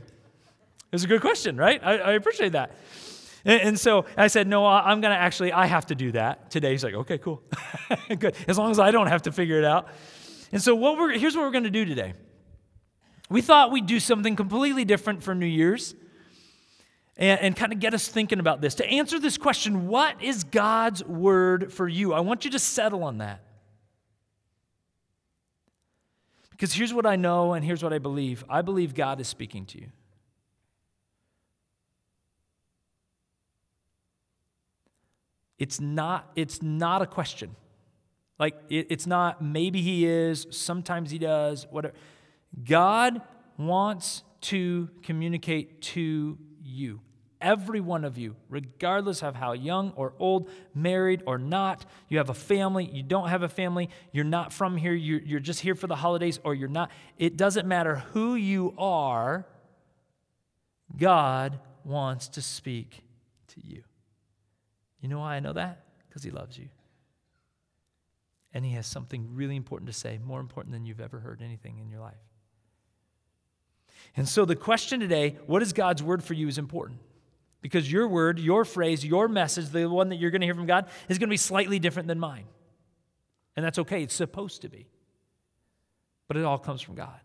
It's 0.92 1.04
a 1.04 1.08
good 1.08 1.22
question, 1.22 1.58
right? 1.58 1.82
I, 1.84 1.98
I 1.98 2.12
appreciate 2.14 2.52
that. 2.54 2.72
And, 3.48 3.62
and, 3.62 3.80
so 3.80 4.06
I 4.18 4.28
said, 4.28 4.46
No, 4.46 4.66
I'm 4.66 5.00
going 5.02 5.14
to 5.14 5.18
actually, 5.18 5.54
I 5.54 5.66
have 5.66 5.88
to 5.88 5.96
do 5.96 6.12
that 6.12 6.52
today. 6.52 6.72
He's 6.72 6.84
like, 6.84 6.94
Okay, 6.94 7.18
cool. 7.18 7.42
good. 8.20 8.36
As 8.48 8.58
long 8.58 8.70
as 8.70 8.80
I 8.80 8.92
don't 8.92 9.08
have 9.08 9.24
to 9.24 9.32
figure 9.32 9.58
it 9.58 9.66
out. 9.66 9.88
And 10.52 10.62
so 10.62 10.76
what 10.76 10.98
we're, 10.98 11.18
here's 11.18 11.36
what 11.36 11.46
we're 11.46 11.52
going 11.52 11.64
to 11.64 11.70
do 11.70 11.86
today. 11.86 12.14
We 13.30 13.42
thought 13.42 13.72
we'd 13.72 13.88
do 13.88 14.00
something 14.00 14.36
completely 14.36 14.86
different 14.86 15.24
for 15.24 15.34
New 15.34 15.46
Year's 15.46 15.96
and, 17.16 17.40
and 17.40 17.56
kind 17.56 17.72
of 17.72 17.80
get 17.80 17.94
us 17.94 18.08
thinking 18.08 18.40
about 18.40 18.62
this. 18.62 18.76
To 18.76 18.86
answer 18.86 19.20
this 19.20 19.38
question, 19.38 19.88
what 19.88 20.22
is 20.22 20.44
God's 20.44 21.04
word 21.06 21.72
for 21.72 21.88
you? 21.88 22.14
I 22.14 22.20
want 22.20 22.46
you 22.46 22.52
to 22.52 22.60
settle 22.60 23.04
on 23.04 23.20
that. 23.20 23.42
Because 26.52 26.74
here's 26.74 26.94
what 26.94 27.06
I 27.06 27.16
know 27.16 27.54
and 27.54 27.64
here's 27.64 27.84
what 27.84 27.94
I 27.94 28.00
believe 28.00 28.44
I 28.50 28.62
believe 28.62 28.94
God 28.94 29.22
is 29.22 29.28
speaking 29.28 29.66
to 29.68 29.80
you. 29.80 29.88
It's 35.60 35.80
not, 35.80 36.32
it's 36.36 36.62
not 36.62 37.02
a 37.02 37.06
question. 37.06 37.56
Like, 38.40 38.56
it, 38.70 38.88
it's 38.90 39.08
not 39.08 39.42
maybe 39.42 39.82
he 39.82 40.06
is, 40.06 40.48
sometimes 40.52 41.12
he 41.12 41.18
does, 41.18 41.68
whatever. 41.70 41.96
God 42.64 43.22
wants 43.58 44.24
to 44.42 44.90
communicate 45.02 45.82
to 45.82 46.38
you. 46.64 47.02
Every 47.40 47.82
one 47.82 48.04
of 48.04 48.18
you, 48.18 48.36
regardless 48.50 49.22
of 49.22 49.36
how 49.36 49.54
young 49.54 49.92
or 49.96 50.14
old, 50.18 50.50
married 50.74 51.22
or 51.28 51.38
not, 51.38 51.86
you 52.10 52.18
have 52.18 52.30
a 52.30 52.34
family, 52.34 52.90
you 52.92 53.04
don't 53.04 53.30
have 53.30 53.44
a 53.44 53.50
family, 53.50 53.90
you're 54.12 54.24
not 54.24 54.52
from 54.52 54.76
here, 54.76 54.94
you're, 54.94 55.22
you're 55.22 55.40
just 55.40 55.60
here 55.60 55.76
for 55.76 55.86
the 55.86 55.96
holidays, 55.96 56.40
or 56.44 56.56
you're 56.56 56.68
not. 56.68 56.90
It 57.18 57.38
doesn't 57.38 57.68
matter 57.68 57.98
who 58.14 58.34
you 58.34 58.74
are, 58.78 59.46
God 60.98 61.60
wants 61.84 62.28
to 62.30 62.42
speak 62.42 63.04
to 63.50 63.62
you. 63.64 63.84
You 65.08 65.16
know 65.16 65.20
why 65.22 65.38
I 65.38 65.40
know 65.40 65.54
that? 65.54 65.86
Because 66.10 66.22
He 66.22 66.32
loves 66.32 66.58
you. 66.58 66.68
And 68.54 68.66
He 68.66 68.74
has 68.74 68.86
something 68.86 69.30
really 69.34 69.56
important 69.56 69.90
to 69.90 69.98
say, 69.98 70.20
more 70.22 70.42
important 70.42 70.74
than 70.74 70.86
you've 70.86 71.00
ever 71.00 71.20
heard 71.20 71.42
anything 71.42 71.78
in 71.78 71.90
your 71.90 72.02
life. 72.02 72.18
And 74.18 74.28
so 74.28 74.44
the 74.44 74.56
question 74.58 75.00
today, 75.00 75.38
what 75.46 75.62
is 75.62 75.72
God's 75.72 76.04
word 76.04 76.22
for 76.22 76.34
you, 76.34 76.50
is 76.50 76.58
important. 76.58 77.00
Because 77.62 77.90
your 77.90 78.06
word, 78.06 78.38
your 78.38 78.66
phrase, 78.66 79.06
your 79.06 79.30
message, 79.30 79.70
the 79.70 79.90
one 79.90 80.10
that 80.10 80.18
you're 80.18 80.30
going 80.30 80.42
to 80.42 80.48
hear 80.48 80.56
from 80.56 80.66
God, 80.66 80.90
is 81.08 81.18
going 81.18 81.30
to 81.30 81.34
be 81.34 81.38
slightly 81.38 81.80
different 81.80 82.10
than 82.10 82.20
mine. 82.20 82.44
And 83.56 83.66
that's 83.66 83.80
okay, 83.80 84.04
it's 84.04 84.14
supposed 84.14 84.64
to 84.64 84.70
be. 84.70 84.90
But 86.28 86.36
it 86.36 86.44
all 86.44 86.58
comes 86.58 86.82
from 86.82 86.96
God. 86.96 87.22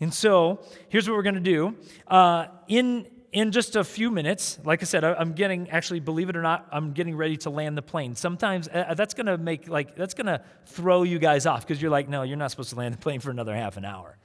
And 0.00 0.12
so 0.12 0.58
here's 0.88 1.08
what 1.08 1.14
we're 1.14 1.22
going 1.22 1.36
to 1.36 1.40
do. 1.40 1.76
Uh, 2.08 2.46
in, 2.66 3.06
in 3.36 3.52
just 3.52 3.76
a 3.76 3.84
few 3.84 4.10
minutes, 4.10 4.58
like 4.64 4.80
I 4.80 4.86
said, 4.86 5.04
I'm 5.04 5.34
getting, 5.34 5.68
actually, 5.68 6.00
believe 6.00 6.30
it 6.30 6.36
or 6.36 6.40
not, 6.40 6.66
I'm 6.72 6.92
getting 6.92 7.14
ready 7.14 7.36
to 7.38 7.50
land 7.50 7.76
the 7.76 7.82
plane. 7.82 8.14
Sometimes 8.14 8.66
uh, 8.66 8.94
that's 8.94 9.12
to 9.26 9.36
make, 9.36 9.68
like, 9.68 9.94
that's 9.94 10.14
to 10.24 10.42
throw 10.64 11.02
you 11.02 11.18
guys 11.18 11.44
off 11.44 11.60
because 11.60 11.82
you're 11.82 11.90
like, 11.90 12.08
no, 12.08 12.22
you're 12.22 12.38
not 12.38 12.50
supposed 12.50 12.70
to 12.70 12.76
land 12.76 12.94
the 12.94 12.98
plane 12.98 13.20
for 13.20 13.30
another 13.30 13.54
half 13.54 13.76
an 13.76 13.84
hour. 13.84 14.16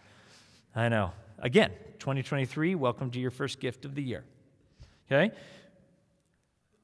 I 0.74 0.88
know. 0.88 1.12
Again, 1.40 1.72
2023, 2.00 2.76
welcome 2.76 3.12
to 3.12 3.20
your 3.20 3.32
first 3.32 3.60
gift 3.60 3.84
of 3.84 3.96
the 3.96 4.02
year. 4.02 4.24
Okay? 5.12 5.36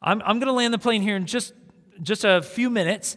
I'm, 0.02 0.22
I'm 0.26 0.40
to 0.48 0.52
land 0.52 0.74
the 0.74 0.80
plane 0.80 1.02
here 1.02 1.16
in 1.16 1.28
just, 1.28 1.54
just 2.02 2.26
a 2.26 2.42
few 2.42 2.70
minutes. 2.70 3.16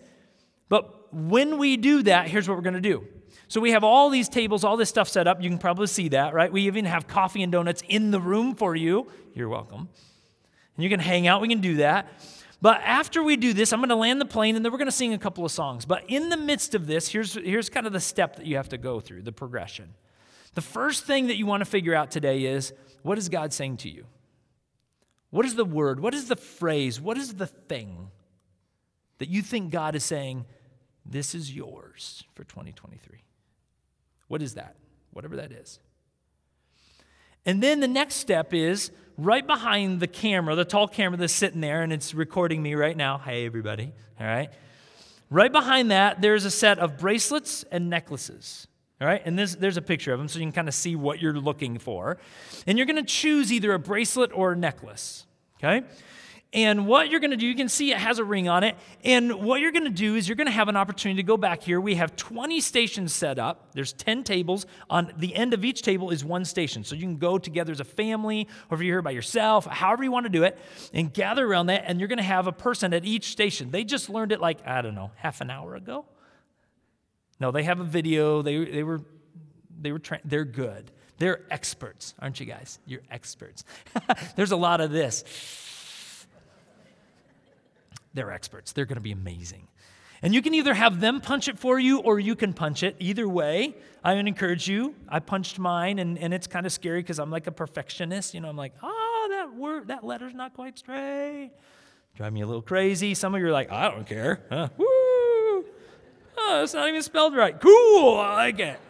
But 0.69 1.13
when 1.13 1.59
we 1.59 1.77
do 1.77 2.05
that, 2.05 2.29
here's 2.29 2.49
what 2.49 2.57
we're 2.57 2.63
to 2.75 2.81
do. 2.81 3.09
So 3.51 3.61
we 3.61 3.73
have 3.73 3.83
all 3.83 4.11
these 4.11 4.29
tables, 4.29 4.63
all 4.63 4.77
this 4.77 4.89
stuff 4.89 5.09
set 5.09 5.27
up. 5.27 5.43
You 5.43 5.49
can 5.49 5.59
probably 5.59 5.89
see 5.89 6.11
that, 6.11 6.35
right? 6.35 6.53
We 6.53 6.69
even 6.69 6.85
have 6.85 7.09
coffee 7.09 7.43
and 7.43 7.51
donuts 7.51 7.83
in 7.89 8.13
the 8.13 8.21
room 8.21 8.55
for 8.55 8.77
you. 8.77 9.09
You're 9.35 9.49
welcome. 9.49 9.89
And 10.77 10.85
you 10.85 10.89
can 10.89 11.01
hang 11.01 11.27
out. 11.27 11.41
We 11.41 11.49
can 11.49 11.61
do 11.61 11.79
that. 11.79 12.07
But 12.63 12.81
after 12.83 13.25
we 13.25 13.37
do 13.37 13.53
this, 13.53 13.73
I'm 13.73 13.81
going 13.81 13.89
to 13.89 13.97
land 13.97 14.21
the 14.21 14.25
plane 14.25 14.55
and 14.55 14.65
then 14.65 14.71
we're 14.71 14.79
going 14.79 14.87
to 14.87 14.93
sing 14.93 15.15
a 15.15 15.19
couple 15.19 15.45
of 15.45 15.51
songs. 15.51 15.85
But 15.85 16.05
in 16.07 16.29
the 16.29 16.37
midst 16.37 16.77
of 16.77 16.87
this, 16.87 17.09
here's, 17.09 17.35
here's 17.35 17.69
kind 17.69 17.89
of 17.89 17.93
the 17.93 17.99
step 17.99 18.37
that 18.37 18.47
you 18.47 18.55
have 18.55 18.69
to 18.69 18.79
go 18.79 19.01
through, 19.01 19.23
the 19.23 19.33
progression. 19.33 19.95
The 20.55 20.63
first 20.63 21.05
thing 21.05 21.27
that 21.27 21.37
you 21.37 21.45
want 21.45 21.63
to 21.63 21.69
figure 21.69 21.93
out 21.93 22.13
today 22.13 22.45
is 22.45 22.73
what 23.03 23.19
is 23.19 23.29
God 23.29 23.53
saying 23.53 23.79
to 23.79 23.89
you? 23.89 24.07
What 25.31 25.45
is 25.45 25.57
the 25.57 25.65
word? 25.65 25.99
What 25.99 26.15
is 26.15 26.29
the 26.29 26.37
phrase? 26.37 27.01
What 27.01 27.19
is 27.19 27.35
the 27.35 27.49
thing 27.49 28.13
that 29.19 29.29
you 29.29 29.43
think 29.43 29.73
God 29.73 29.97
is 29.97 30.05
saying, 30.05 30.45
this 31.05 31.35
is 31.35 31.53
yours 31.53 32.23
for 32.35 32.45
2023? 32.45 33.25
What 34.31 34.43
is 34.43 34.55
that? 34.55 34.77
Whatever 35.13 35.35
that 35.39 35.51
is. 35.51 35.81
And 37.45 37.61
then 37.61 37.81
the 37.81 37.89
next 37.89 38.15
step 38.15 38.55
is 38.55 38.93
right 39.19 39.45
behind 39.45 39.99
the 39.99 40.07
camera, 40.07 40.55
the 40.55 40.65
tall 40.65 40.87
camera 40.87 41.17
that's 41.19 41.33
sitting 41.33 41.61
there 41.61 41.83
and 41.83 41.93
it's 41.93 42.15
recording 42.15 42.63
me 42.63 42.75
right 42.75 42.97
now. 42.97 43.19
Hey, 43.19 43.45
everybody. 43.45 43.93
All 44.21 44.27
right. 44.27 44.49
Right 45.31 45.51
behind 45.51 45.91
that, 45.91 46.21
there's 46.21 46.45
a 46.45 46.51
set 46.51 46.79
of 46.79 46.97
bracelets 46.97 47.65
and 47.73 47.91
necklaces. 47.91 48.69
All 49.01 49.09
right, 49.09 49.21
and 49.25 49.37
this, 49.37 49.57
there's 49.57 49.79
a 49.79 49.83
picture 49.83 50.13
of 50.13 50.21
them 50.21 50.29
so 50.29 50.39
you 50.39 50.45
can 50.45 50.53
kind 50.53 50.69
of 50.69 50.75
see 50.75 50.95
what 50.95 51.21
you're 51.21 51.33
looking 51.33 51.79
for. 51.79 52.19
And 52.69 52.79
you're 52.79 52.87
going 52.87 53.05
to 53.05 53.13
choose 53.13 53.53
either 53.53 53.73
a 53.73 53.81
bracelet 53.81 54.31
or 54.33 54.53
a 54.53 54.57
necklace. 54.57 55.27
Okay? 55.59 55.85
And 56.53 56.89
what 56.89 57.11
you're 57.11 57.21
going 57.21 57.31
to 57.31 57.37
do, 57.37 57.47
you 57.47 57.55
can 57.55 57.69
see 57.69 57.93
it 57.93 57.99
has 57.99 58.19
a 58.19 58.25
ring 58.25 58.49
on 58.49 58.65
it. 58.65 58.77
And 59.05 59.35
what 59.35 59.61
you're 59.61 59.71
going 59.71 59.85
to 59.85 59.91
do 59.91 60.17
is 60.17 60.29
you're 60.29 60.35
going 60.35 60.49
to 60.49 60.53
have 60.53 60.69
an 60.69 60.77
opportunity 60.77 61.23
to 61.23 61.27
go 61.27 61.37
back 61.37 61.63
here. 61.63 61.81
We 61.81 61.95
have 61.95 62.17
20 62.17 62.61
stations 62.61 63.13
set 63.13 63.39
up. 63.39 63.69
There's 63.73 63.93
10 63.93 64.25
tables. 64.25 64.67
On 64.89 65.13
the 65.17 65.33
end 65.37 65.55
of 65.55 65.65
each 65.65 65.83
table 65.83 66.11
is 66.11 66.25
one 66.25 66.45
station. 66.45 66.83
So 66.83 66.97
you 66.97 67.03
can 67.03 67.19
go 67.19 67.39
together 67.39 67.71
as 67.71 67.79
a 67.79 67.85
family, 67.85 68.49
or 68.69 68.75
if 68.75 68.83
you're 68.83 68.97
here 68.97 69.03
by 69.03 69.13
yourself, 69.13 69.67
however 69.67 70.03
you 70.03 70.11
want 70.11 70.27
to 70.27 70.31
do 70.31 70.43
it, 70.43 70.59
and 70.93 71.13
gather 71.15 71.47
around 71.47 71.67
that. 71.67 71.85
And 71.87 72.01
you're 72.01 72.09
going 72.09 72.19
to 72.19 72.25
have 72.25 72.49
a 72.49 72.53
person 72.53 72.93
at 72.95 73.05
each 73.05 73.31
station. 73.31 73.71
They 73.71 73.85
just 73.85 74.11
learned 74.11 74.33
it 74.33 74.41
like, 74.41 74.67
I 74.67 74.83
don't 74.83 74.97
know, 74.97 75.13
half 75.15 75.41
an 75.41 75.51
hour 75.51 75.77
ago. 75.77 76.05
No, 77.39 77.53
they 77.53 77.63
have 77.63 77.79
a 77.79 77.85
video. 77.85 78.43
They, 78.43 78.65
they 78.65 78.83
were, 78.83 79.03
they 79.81 79.93
were 79.93 80.01
tra- 80.01 80.21
they're 80.25 80.45
good. 80.45 80.91
They're 81.19 81.43
experts, 81.51 82.15
aren't 82.19 82.41
you 82.41 82.47
guys? 82.47 82.81
You're 82.87 83.03
experts. 83.09 83.63
There's 84.37 84.53
a 84.53 84.57
lot 84.57 84.81
of 84.81 84.91
this. 84.91 85.23
They're 88.15 88.33
experts. 88.33 88.73
They're 88.73 88.87
going 88.87 88.97
to 88.97 89.03
be 89.03 89.13
amazing. 89.13 89.69
And 90.23 90.35
you 90.35 90.43
can 90.43 90.53
either 90.55 90.75
have 90.75 91.01
them 91.01 91.21
punch 91.21 91.49
it 91.49 91.59
for 91.59 91.79
you 91.79 92.01
or 92.01 92.21
you 92.21 92.35
can 92.37 92.53
punch 92.53 92.83
it. 92.83 92.97
Either 92.99 93.27
way, 93.27 93.75
I 94.05 94.15
would 94.15 94.27
encourage 94.27 94.69
you. 94.69 94.95
I 95.09 95.19
punched 95.19 95.59
mine, 95.59 95.99
and, 95.99 96.19
and 96.19 96.35
it's 96.35 96.47
kind 96.47 96.67
of 96.67 96.73
scary 96.73 97.01
because 97.01 97.19
I'm 97.19 97.31
like 97.31 97.47
a 97.47 97.53
perfectionist. 97.53 98.35
You 98.35 98.41
know, 98.41 98.49
I'm 98.49 98.57
like, 98.57 98.75
oh, 98.83 99.29
that 99.31 99.55
word, 99.55 99.89
that 99.89 100.05
letter's 100.05 100.35
not 100.35 100.55
quite 100.55 100.79
straight. 100.79 101.53
Drive 102.17 102.33
me 102.33 102.43
a 102.43 102.47
little 102.47 102.61
crazy. 102.61 103.15
Some 103.15 103.35
of 103.35 103.41
you 103.41 103.47
are 103.47 103.53
like, 103.53 103.73
I 103.73 103.91
don't 103.91 104.07
care. 104.07 104.41
Huh? 104.51 104.69
Woo! 104.77 105.65
Oh, 106.43 106.63
it's 106.63 106.75
not 106.75 106.89
even 106.89 107.03
spelled 107.03 107.35
right. 107.35 107.59
Cool, 107.59 108.19
I 108.19 108.35
like 108.35 108.59
it. 108.59 108.81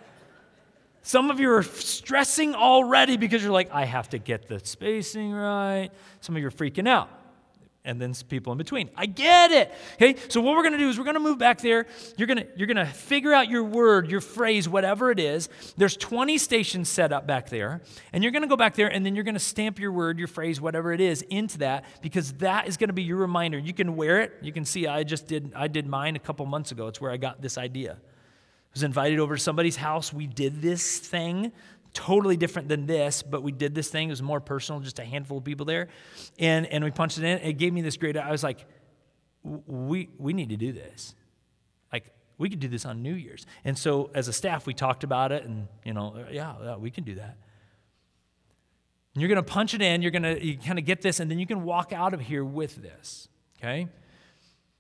Some 1.03 1.31
of 1.31 1.39
you 1.39 1.51
are 1.53 1.63
stressing 1.63 2.55
already 2.55 3.17
because 3.17 3.43
you're 3.43 3.53
like, 3.53 3.71
I 3.73 3.85
have 3.85 4.11
to 4.11 4.19
get 4.19 4.49
the 4.49 4.59
spacing 4.61 5.33
right. 5.33 5.91
Some 6.21 6.37
of 6.37 6.43
you 6.43 6.49
are 6.49 6.53
freaking 6.53 6.89
out 6.89 7.09
and 7.85 8.01
then 8.01 8.15
people 8.29 8.53
in 8.53 8.59
between. 8.59 8.91
I 8.97 9.07
get 9.07 9.51
it. 9.51 9.73
Okay? 9.95 10.17
So 10.29 10.41
what 10.41 10.55
we're 10.55 10.63
going 10.63 10.73
to 10.73 10.79
do 10.79 10.89
is 10.89 10.99
we're 10.99 11.05
going 11.05 11.15
to 11.15 11.21
move 11.21 11.39
back 11.39 11.61
there. 11.61 11.87
You're 12.17 12.27
going 12.27 12.39
to 12.39 12.47
you're 12.57 12.67
going 12.67 12.77
to 12.77 12.87
figure 12.87 13.33
out 13.33 13.49
your 13.49 13.65
word, 13.65 14.11
your 14.11 14.21
phrase, 14.21 14.69
whatever 14.69 15.11
it 15.11 15.19
is. 15.19 15.49
There's 15.77 15.97
20 15.97 16.37
stations 16.39 16.89
set 16.89 17.13
up 17.13 17.27
back 17.27 17.49
there, 17.49 17.81
and 18.13 18.23
you're 18.23 18.33
going 18.33 18.43
to 18.43 18.49
go 18.49 18.57
back 18.57 18.75
there 18.75 18.89
and 18.89 19.05
then 19.05 19.15
you're 19.15 19.25
going 19.25 19.35
to 19.35 19.41
stamp 19.41 19.79
your 19.79 19.93
word, 19.93 20.19
your 20.19 20.29
phrase, 20.29 20.61
whatever 20.61 20.93
it 20.93 21.01
is 21.01 21.23
into 21.23 21.59
that 21.59 21.85
because 22.03 22.33
that 22.35 22.69
is 22.69 22.77
going 22.77 22.89
to 22.89 22.95
be 22.95 23.03
your 23.03 23.17
reminder. 23.17 23.59
You 23.59 23.73
can 23.73 23.97
wear 23.97 24.21
it. 24.21 24.33
You 24.43 24.53
can 24.53 24.65
see 24.65 24.87
I 24.87 25.03
just 25.03 25.27
did 25.27 25.53
I 25.55 25.69
did 25.69 25.87
mine 25.87 26.17
a 26.17 26.21
couple 26.21 26.45
months 26.47 26.73
ago. 26.73 26.89
It's 26.89 27.01
where 27.01 27.11
I 27.11 27.17
got 27.17 27.41
this 27.41 27.57
idea. 27.57 27.93
I 27.93 28.73
was 28.75 28.83
invited 28.83 29.19
over 29.19 29.37
to 29.37 29.43
somebody's 29.43 29.77
house. 29.77 30.13
We 30.13 30.27
did 30.27 30.63
this 30.63 30.99
thing 30.99 31.53
totally 31.93 32.37
different 32.37 32.69
than 32.69 32.87
this, 32.87 33.23
but 33.23 33.43
we 33.43 33.53
did 33.53 33.75
this 33.75 33.89
thing. 33.89 34.09
It 34.09 34.13
was 34.13 34.23
more 34.23 34.41
personal, 34.41 34.81
just 34.81 34.99
a 34.99 35.05
handful 35.05 35.39
of 35.39 35.45
people 35.45 35.67
there. 35.67 35.89
And, 36.39 36.67
and 36.67 36.85
we 36.85 36.91
punched 36.91 37.19
it 37.19 37.25
in. 37.25 37.39
It 37.39 37.55
gave 37.55 37.73
me 37.73 37.83
this 37.83 37.97
great, 37.97 38.17
I 38.17 38.31
was 38.31 38.43
like, 38.43 38.65
we, 39.43 40.11
we 40.19 40.33
need 40.33 40.51
to 40.51 40.57
do 40.57 40.73
this. 40.73 41.15
Like, 41.93 42.13
we 42.39 42.51
could 42.51 42.61
do 42.61 42.69
this 42.69 42.85
on 42.85 43.03
New 43.03 43.15
Year's. 43.15 43.47
And 43.65 43.79
so 43.79 44.11
as 44.15 44.29
a 44.29 44.33
staff, 44.33 44.67
we 44.67 44.75
talked 44.75 45.05
about 45.05 45.33
it 45.33 45.45
and, 45.45 45.69
you 45.85 45.95
know, 45.95 46.15
uh, 46.17 46.31
yeah, 46.31 46.55
yeah 46.63 46.77
we 46.77 46.91
can 46.91 47.05
do 47.05 47.15
that. 47.17 47.37
And 49.15 49.23
you're 49.23 49.29
going 49.29 49.37
to 49.37 49.43
punch 49.43 49.75
it 49.75 49.83
in, 49.83 50.03
you're 50.03 50.13
going 50.13 50.23
to 50.23 50.45
you 50.45 50.57
kind 50.57 50.79
of 50.79 50.85
get 50.85 51.03
this, 51.03 51.19
and 51.19 51.31
then 51.31 51.39
you 51.39 51.47
can 51.47 51.65
walk 51.65 51.93
out 51.93 52.15
of 52.15 52.21
here 52.21 52.45
with 52.45 52.77
this, 52.77 53.29
okay? 53.59 53.89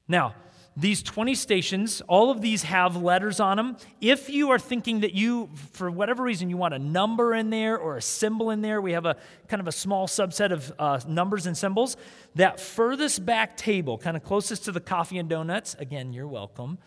Now, 0.07 0.35
these 0.77 1.03
20 1.03 1.35
stations, 1.35 2.01
all 2.07 2.31
of 2.31 2.41
these 2.41 2.63
have 2.63 2.97
letters 2.97 3.41
on 3.41 3.57
them. 3.57 3.77
If 4.01 4.31
you 4.31 4.51
are 4.51 4.59
thinking 4.59 5.01
that 5.01 5.13
you, 5.13 5.51
for 5.73 5.91
whatever 5.91 6.23
reason, 6.23 6.49
you 6.49 6.57
want 6.57 6.75
a 6.75 6.79
number 6.79 7.35
in 7.35 7.51
there 7.51 7.77
or 7.77 7.97
a 7.97 8.03
symbol 8.03 8.51
in 8.51 8.63
there, 8.63 8.81
we 8.81 8.93
have 8.93 9.05
a 9.05 9.17
kind 9.49 9.61
of 9.61 9.67
a 9.67 9.73
small 9.73 10.07
subset 10.07 10.53
of 10.53 10.73
uh, 10.79 11.01
numbers 11.09 11.47
and 11.47 11.57
symbols. 11.57 11.97
That 12.37 12.61
furthest 12.61 13.27
back 13.27 13.57
table, 13.57 13.99
kind 13.99 14.17
of 14.17 14.23
closest 14.23 14.65
to 14.67 14.73
the 14.73 14.81
coffee 14.81 15.19
and 15.19 15.29
donuts, 15.29 15.75
again, 15.75 16.13
you're 16.13 16.29
welcome. 16.29 16.79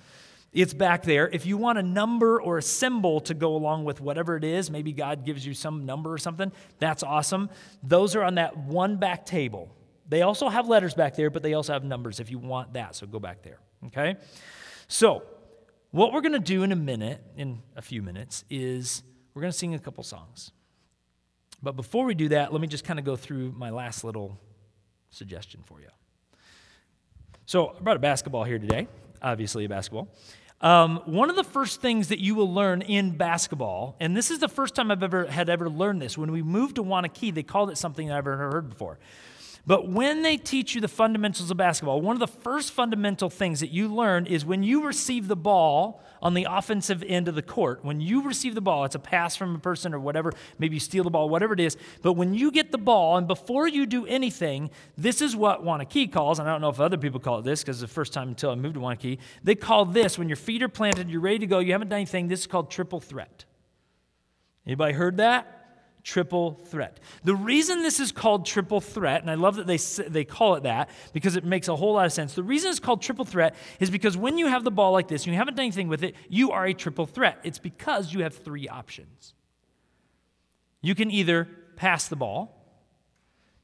It's 0.53 0.73
back 0.73 1.03
there. 1.03 1.27
If 1.29 1.45
you 1.45 1.57
want 1.57 1.79
a 1.79 1.83
number 1.83 2.39
or 2.39 2.59
a 2.59 2.61
symbol 2.61 3.19
to 3.21 3.33
go 3.33 3.55
along 3.55 3.85
with 3.85 3.99
whatever 3.99 4.37
it 4.37 4.43
is, 4.43 4.71
maybe 4.71 4.93
God 4.93 5.25
gives 5.25 5.45
you 5.45 5.53
some 5.53 5.85
number 5.85 6.13
or 6.13 6.19
something, 6.19 6.51
that's 6.79 7.03
awesome. 7.03 7.49
Those 7.81 8.15
are 8.15 8.23
on 8.23 8.35
that 8.35 8.55
one 8.55 8.97
back 8.97 9.25
table. 9.25 9.75
They 10.07 10.21
also 10.21 10.49
have 10.49 10.67
letters 10.67 10.93
back 10.93 11.15
there, 11.15 11.29
but 11.29 11.43
they 11.43 11.53
also 11.53 11.73
have 11.73 11.83
numbers 11.83 12.19
if 12.19 12.29
you 12.29 12.37
want 12.37 12.73
that, 12.73 12.95
so 12.95 13.07
go 13.07 13.19
back 13.19 13.41
there. 13.41 13.59
Okay? 13.87 14.15
So, 14.87 15.23
what 15.91 16.11
we're 16.11 16.21
going 16.21 16.33
to 16.33 16.39
do 16.39 16.63
in 16.63 16.71
a 16.71 16.75
minute, 16.75 17.21
in 17.37 17.61
a 17.75 17.81
few 17.81 18.01
minutes, 18.01 18.43
is 18.49 19.03
we're 19.33 19.41
going 19.41 19.51
to 19.51 19.57
sing 19.57 19.75
a 19.75 19.79
couple 19.79 20.03
songs. 20.03 20.51
But 21.61 21.75
before 21.75 22.05
we 22.05 22.15
do 22.15 22.29
that, 22.29 22.51
let 22.51 22.61
me 22.61 22.67
just 22.67 22.83
kind 22.83 22.99
of 22.99 23.05
go 23.05 23.15
through 23.15 23.51
my 23.51 23.69
last 23.69 24.03
little 24.03 24.39
suggestion 25.11 25.61
for 25.63 25.79
you. 25.79 25.87
So, 27.45 27.75
I 27.77 27.81
brought 27.81 27.97
a 27.97 27.99
basketball 27.99 28.43
here 28.43 28.59
today, 28.59 28.87
obviously, 29.21 29.65
a 29.65 29.69
basketball. 29.69 30.09
Um, 30.63 31.01
one 31.03 31.29
of 31.29 31.35
the 31.35 31.43
first 31.43 31.81
things 31.81 32.07
that 32.07 32.19
you 32.19 32.35
will 32.35 32.51
learn 32.51 32.81
in 32.81 33.17
basketball, 33.17 33.97
and 33.99 34.15
this 34.15 34.31
is 34.31 34.39
the 34.39 34.47
first 34.47 34.75
time 34.75 34.91
I've 34.91 35.03
ever 35.03 35.25
had 35.25 35.49
ever 35.49 35.69
learned 35.69 36.01
this. 36.01 36.17
When 36.17 36.31
we 36.31 36.41
moved 36.41 36.75
to 36.75 36.83
Waunakee, 36.83 37.33
they 37.33 37.43
called 37.43 37.69
it 37.69 37.77
something 37.77 38.09
I've 38.09 38.23
never 38.23 38.37
heard 38.37 38.69
before. 38.69 38.97
But 39.65 39.87
when 39.87 40.23
they 40.23 40.35
teach 40.35 40.75
you 40.75 40.81
the 40.81 40.89
fundamentals 40.89 41.49
of 41.49 41.55
basketball, 41.55 42.01
one 42.01 42.17
of 42.17 42.19
the 42.19 42.27
first 42.27 42.73
fundamental 42.73 43.29
things 43.29 43.61
that 43.61 43.71
you 43.71 43.87
learn 43.87 44.25
is 44.25 44.45
when 44.45 44.61
you 44.61 44.85
receive 44.85 45.29
the 45.29 45.37
ball 45.37 46.03
on 46.21 46.33
the 46.33 46.45
offensive 46.49 47.01
end 47.07 47.29
of 47.29 47.35
the 47.35 47.41
court, 47.41 47.83
when 47.83 48.01
you 48.01 48.23
receive 48.23 48.55
the 48.55 48.61
ball, 48.61 48.83
it's 48.83 48.95
a 48.95 48.99
pass 48.99 49.37
from 49.37 49.55
a 49.55 49.59
person 49.59 49.93
or 49.93 49.99
whatever, 49.99 50.33
maybe 50.59 50.75
you 50.75 50.79
steal 50.81 51.05
the 51.05 51.09
ball, 51.09 51.29
whatever 51.29 51.53
it 51.53 51.61
is, 51.61 51.77
but 52.01 52.13
when 52.13 52.33
you 52.33 52.51
get 52.51 52.73
the 52.73 52.77
ball 52.77 53.15
and 53.15 53.25
before 53.25 53.67
you 53.67 53.85
do 53.85 54.05
anything, 54.05 54.69
this 54.97 55.21
is 55.21 55.33
what 55.33 55.63
Waunakee 55.63 56.11
calls, 56.11 56.39
and 56.39 56.47
I 56.47 56.51
don't 56.51 56.61
know 56.61 56.69
if 56.69 56.81
other 56.81 56.97
people 56.97 57.21
call 57.21 57.39
it 57.39 57.43
this 57.43 57.61
because 57.61 57.81
it's 57.81 57.89
the 57.89 57.93
first 57.93 58.11
time 58.11 58.29
until 58.29 58.51
I 58.51 58.55
moved 58.55 58.75
to 58.75 58.81
Waunakee, 58.81 59.17
they 59.43 59.55
call 59.55 59.85
this 59.85 60.17
when 60.17 60.27
your 60.27 60.37
feet 60.37 60.61
are 60.61 60.69
planted, 60.69 61.09
you're 61.09 61.21
ready 61.21 61.39
to 61.39 61.47
go, 61.47 61.59
you 61.59 61.71
haven't 61.71 61.89
done 61.89 61.97
anything, 61.97 62.27
this 62.27 62.41
is 62.41 62.47
called 62.47 62.69
triple 62.69 62.99
threat. 62.99 63.45
Anybody 64.65 64.93
heard 64.93 65.17
that? 65.17 65.62
Triple 66.03 66.59
threat. 66.65 66.99
The 67.23 67.35
reason 67.35 67.81
this 67.81 67.99
is 67.99 68.11
called 68.11 68.45
triple 68.45 68.81
threat, 68.81 69.21
and 69.21 69.31
I 69.31 69.35
love 69.35 69.55
that 69.55 69.67
they, 69.67 69.77
they 70.07 70.25
call 70.25 70.55
it 70.55 70.63
that 70.63 70.89
because 71.13 71.35
it 71.35 71.45
makes 71.45 71.69
a 71.69 71.75
whole 71.75 71.93
lot 71.93 72.05
of 72.05 72.11
sense. 72.11 72.33
The 72.33 72.43
reason 72.43 72.69
it's 72.69 72.79
called 72.79 73.01
triple 73.01 73.25
threat 73.25 73.55
is 73.79 73.89
because 73.89 74.17
when 74.17 74.37
you 74.37 74.47
have 74.47 74.63
the 74.63 74.71
ball 74.71 74.91
like 74.91 75.07
this 75.07 75.23
and 75.23 75.33
you 75.33 75.37
haven't 75.37 75.55
done 75.55 75.63
anything 75.63 75.87
with 75.87 76.03
it, 76.03 76.15
you 76.27 76.51
are 76.51 76.65
a 76.65 76.73
triple 76.73 77.05
threat. 77.05 77.39
It's 77.43 77.59
because 77.59 78.13
you 78.13 78.23
have 78.23 78.35
three 78.35 78.67
options. 78.67 79.33
You 80.81 80.93
can 80.93 81.09
either 81.09 81.47
pass 81.77 82.09
the 82.09 82.17
ball, 82.17 82.59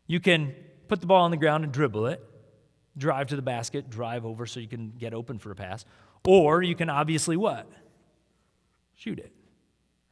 you 0.08 0.20
can 0.20 0.56
put 0.88 1.02
the 1.02 1.08
ball 1.08 1.24
on 1.24 1.32
the 1.32 1.38
ground 1.38 1.66
and 1.66 1.74
dribble 1.74 2.08
it, 2.08 2.24
drive 2.98 3.28
to 3.28 3.36
the 3.36 3.42
basket, 3.42 3.90
drive 3.90 4.26
over 4.26 4.46
so 4.46 4.60
you 4.60 4.68
can 4.68 4.94
get 4.98 5.14
open 5.14 5.38
for 5.40 5.52
a 5.52 5.56
pass, 5.56 5.84
or 6.26 6.64
you 6.64 6.76
can 6.76 6.90
obviously 6.90 7.36
what? 7.36 7.70
Shoot 8.96 9.20
it. 9.20 9.34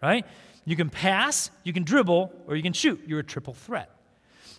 Right? 0.01 0.25
You 0.65 0.75
can 0.75 0.89
pass, 0.89 1.49
you 1.63 1.73
can 1.73 1.83
dribble, 1.83 2.31
or 2.45 2.55
you 2.55 2.63
can 2.63 2.73
shoot. 2.73 3.01
You're 3.07 3.19
a 3.19 3.23
triple 3.23 3.53
threat. 3.53 3.89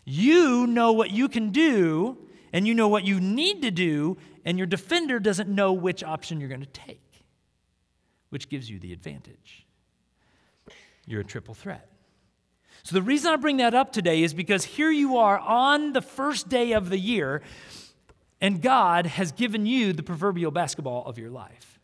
You 0.05 0.67
know 0.67 0.93
what 0.93 1.11
you 1.11 1.29
can 1.29 1.51
do, 1.51 2.17
and 2.53 2.67
you 2.67 2.75
know 2.75 2.89
what 2.89 3.05
you 3.05 3.21
need 3.21 3.63
to 3.63 3.71
do, 3.71 4.17
and 4.45 4.57
your 4.57 4.67
defender 4.67 5.21
doesn't 5.21 5.49
know 5.49 5.73
which 5.73 6.03
option 6.03 6.41
you're 6.41 6.49
going 6.49 6.63
to 6.63 6.67
take, 6.67 7.23
which 8.31 8.49
gives 8.49 8.71
you 8.71 8.79
the 8.79 8.93
advantage. 8.93 9.67
You're 11.07 11.21
a 11.21 11.25
triple 11.25 11.55
threat. 11.55 11.91
So, 12.83 12.95
the 12.95 13.03
reason 13.03 13.31
I 13.33 13.37
bring 13.37 13.59
that 13.59 13.75
up 13.75 13.93
today 13.93 14.23
is 14.23 14.33
because 14.33 14.65
here 14.65 14.91
you 14.91 15.19
are 15.19 15.39
on 15.39 15.93
the 15.93 16.01
first 16.01 16.49
day 16.49 16.73
of 16.73 16.89
the 16.89 16.99
year, 16.99 17.43
and 18.41 18.63
God 18.63 19.07
has 19.07 19.33
given 19.33 19.67
you 19.67 19.93
the 19.93 20.03
proverbial 20.03 20.51
basketball 20.51 21.05
of 21.05 21.19
your 21.19 21.29
life. 21.31 21.78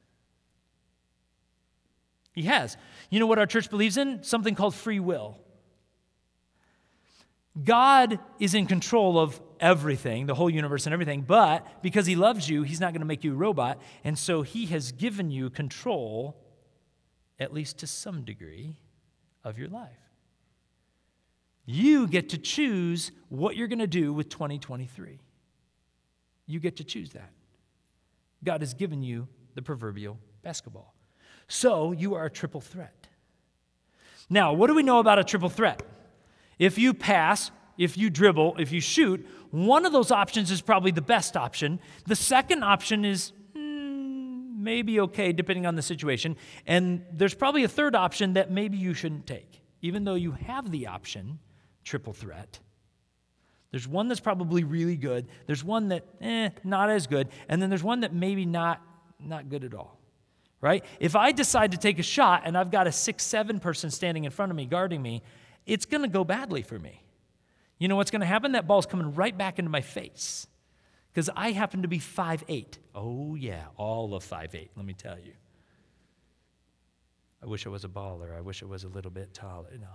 He 2.35 2.43
has. 2.43 2.77
You 3.11 3.21
know 3.21 3.27
what 3.27 3.39
our 3.39 3.47
church 3.47 3.71
believes 3.71 3.97
in? 3.97 4.23
Something 4.25 4.55
called 4.55 4.75
free 4.75 5.01
will. 5.01 5.39
God 7.63 8.19
is 8.41 8.55
in 8.55 8.67
control 8.67 9.17
of 9.19 9.41
everything, 9.61 10.27
the 10.27 10.35
whole 10.35 10.51
universe 10.51 10.87
and 10.87 10.93
everything, 10.93 11.23
but 11.23 11.83
because 11.83 12.05
He 12.07 12.17
loves 12.17 12.49
you, 12.49 12.65
He's 12.65 12.81
not 12.81 12.93
going 12.93 13.01
to 13.01 13.07
make 13.07 13.23
you 13.23 13.33
a 13.33 13.37
robot. 13.37 13.81
And 14.03 14.19
so 14.19 14.43
He 14.43 14.67
has 14.67 14.91
given 14.91 15.31
you 15.31 15.49
control, 15.51 16.37
at 17.39 17.55
least 17.55 17.79
to 17.79 17.87
some 17.87 18.25
degree, 18.25 18.81
of 19.45 19.57
your 19.57 19.69
life. 19.69 19.91
You 21.67 22.09
get 22.09 22.31
to 22.31 22.39
choose 22.39 23.13
what 23.29 23.57
you're 23.57 23.69
going 23.69 23.79
to 23.79 23.87
do 23.87 24.13
with 24.13 24.29
2023. 24.29 25.21
You 26.47 26.61
get 26.61 26.77
to 26.79 26.85
choose 26.85 27.11
that. 27.11 27.31
God 28.43 28.61
has 28.63 28.75
given 28.75 29.03
you 29.03 29.29
the 29.55 29.63
proverbial 29.63 30.19
basketball. 30.43 30.94
So 31.49 31.93
you 31.93 32.15
are 32.15 32.25
a 32.25 32.31
triple 32.31 32.61
threat. 32.61 33.09
Now, 34.31 34.53
what 34.53 34.69
do 34.69 34.75
we 34.75 34.83
know 34.83 34.99
about 34.99 35.19
a 35.19 35.25
triple 35.25 35.51
threat? 35.51 35.83
If 36.59 36.79
you 36.79 36.95
pass, 36.95 37.51
if 37.77 37.99
you 37.99 38.11
dribble, 38.11 38.57
if 38.59 38.73
you 38.73 38.81
shoot, 38.81 39.27
one 39.51 39.85
of 39.85 39.93
those 39.93 40.11
options 40.11 40.51
is 40.51 40.61
probably 40.61 40.91
the 40.91 41.03
best 41.03 41.37
option. 41.37 41.81
The 42.07 42.17
second 42.17 42.65
option 42.65 43.05
is 43.05 43.33
mm, 43.57 44.57
maybe 44.57 45.01
okay, 45.01 45.33
depending 45.33 45.67
on 45.67 45.75
the 45.75 45.83
situation. 45.83 46.37
And 46.67 47.05
there's 47.13 47.35
probably 47.35 47.65
a 47.65 47.69
third 47.69 47.95
option 47.95 48.35
that 48.35 48.51
maybe 48.51 48.79
you 48.79 48.95
shouldn't 48.95 49.27
take, 49.27 49.61
even 49.83 50.05
though 50.05 50.15
you 50.15 50.33
have 50.33 50.71
the 50.71 50.87
option, 50.87 51.39
triple 51.85 52.13
threat. 52.13 52.61
There's 53.71 53.89
one 53.89 54.09
that's 54.09 54.21
probably 54.21 54.63
really 54.63 54.97
good. 54.97 55.27
There's 55.47 55.65
one 55.65 55.89
that, 55.89 56.05
eh, 56.21 56.51
not 56.63 56.91
as 56.91 57.09
good. 57.09 57.29
And 57.49 57.61
then 57.61 57.71
there's 57.71 57.83
one 57.83 58.01
that 58.01 58.15
maybe 58.15 58.47
not, 58.47 58.81
not 59.19 59.49
good 59.49 59.65
at 59.65 59.75
all 59.75 59.99
right? 60.65 60.83
If 60.99 61.15
I 61.15 61.31
decide 61.31 61.73
to 61.73 61.77
take 61.77 61.99
a 61.99 62.03
shot 62.03 62.45
and 62.47 62.57
I've 62.57 62.71
got 62.71 62.87
a 62.87 62.93
six, 62.93 63.23
seven 63.23 63.61
person 63.61 63.91
standing 63.91 64.25
in 64.25 64.31
front 64.31 64.51
of 64.51 64.57
me 64.57 64.65
guarding 64.65 65.03
me, 65.03 65.23
it's 65.67 65.85
going 65.85 66.01
to 66.01 66.09
go 66.09 66.25
badly 66.25 66.63
for 66.63 66.79
me. 66.79 67.03
You 67.79 67.87
know 67.89 67.97
what's 67.97 68.11
going 68.11 68.21
to 68.21 68.27
happen? 68.27 68.53
That 68.53 68.67
ball's 68.67 68.87
coming 68.87 69.15
right 69.15 69.37
back 69.37 69.59
into 69.59 69.71
my 69.71 69.83
face 69.83 70.47
because 71.13 71.29
I 71.37 71.53
happen 71.53 71.83
to 71.83 71.89
be 71.89 71.99
five 71.99 72.43
eight. 72.49 72.79
Oh, 72.95 73.35
yeah, 73.35 73.65
all 73.77 74.15
of 74.15 74.25
five 74.25 74.55
eight. 74.55 74.71
let 74.75 74.87
me 74.87 74.95
tell 74.95 75.19
you. 75.19 75.35
I 77.43 77.47
wish 77.47 77.67
I 77.67 77.69
was 77.69 77.85
a 77.85 77.89
baller. 77.89 78.35
I 78.35 78.41
wish 78.41 78.63
I 78.63 78.67
was 78.67 78.85
a 78.85 78.89
little 78.89 79.11
bit 79.11 79.35
taller. 79.35 79.69
No. 79.79 79.87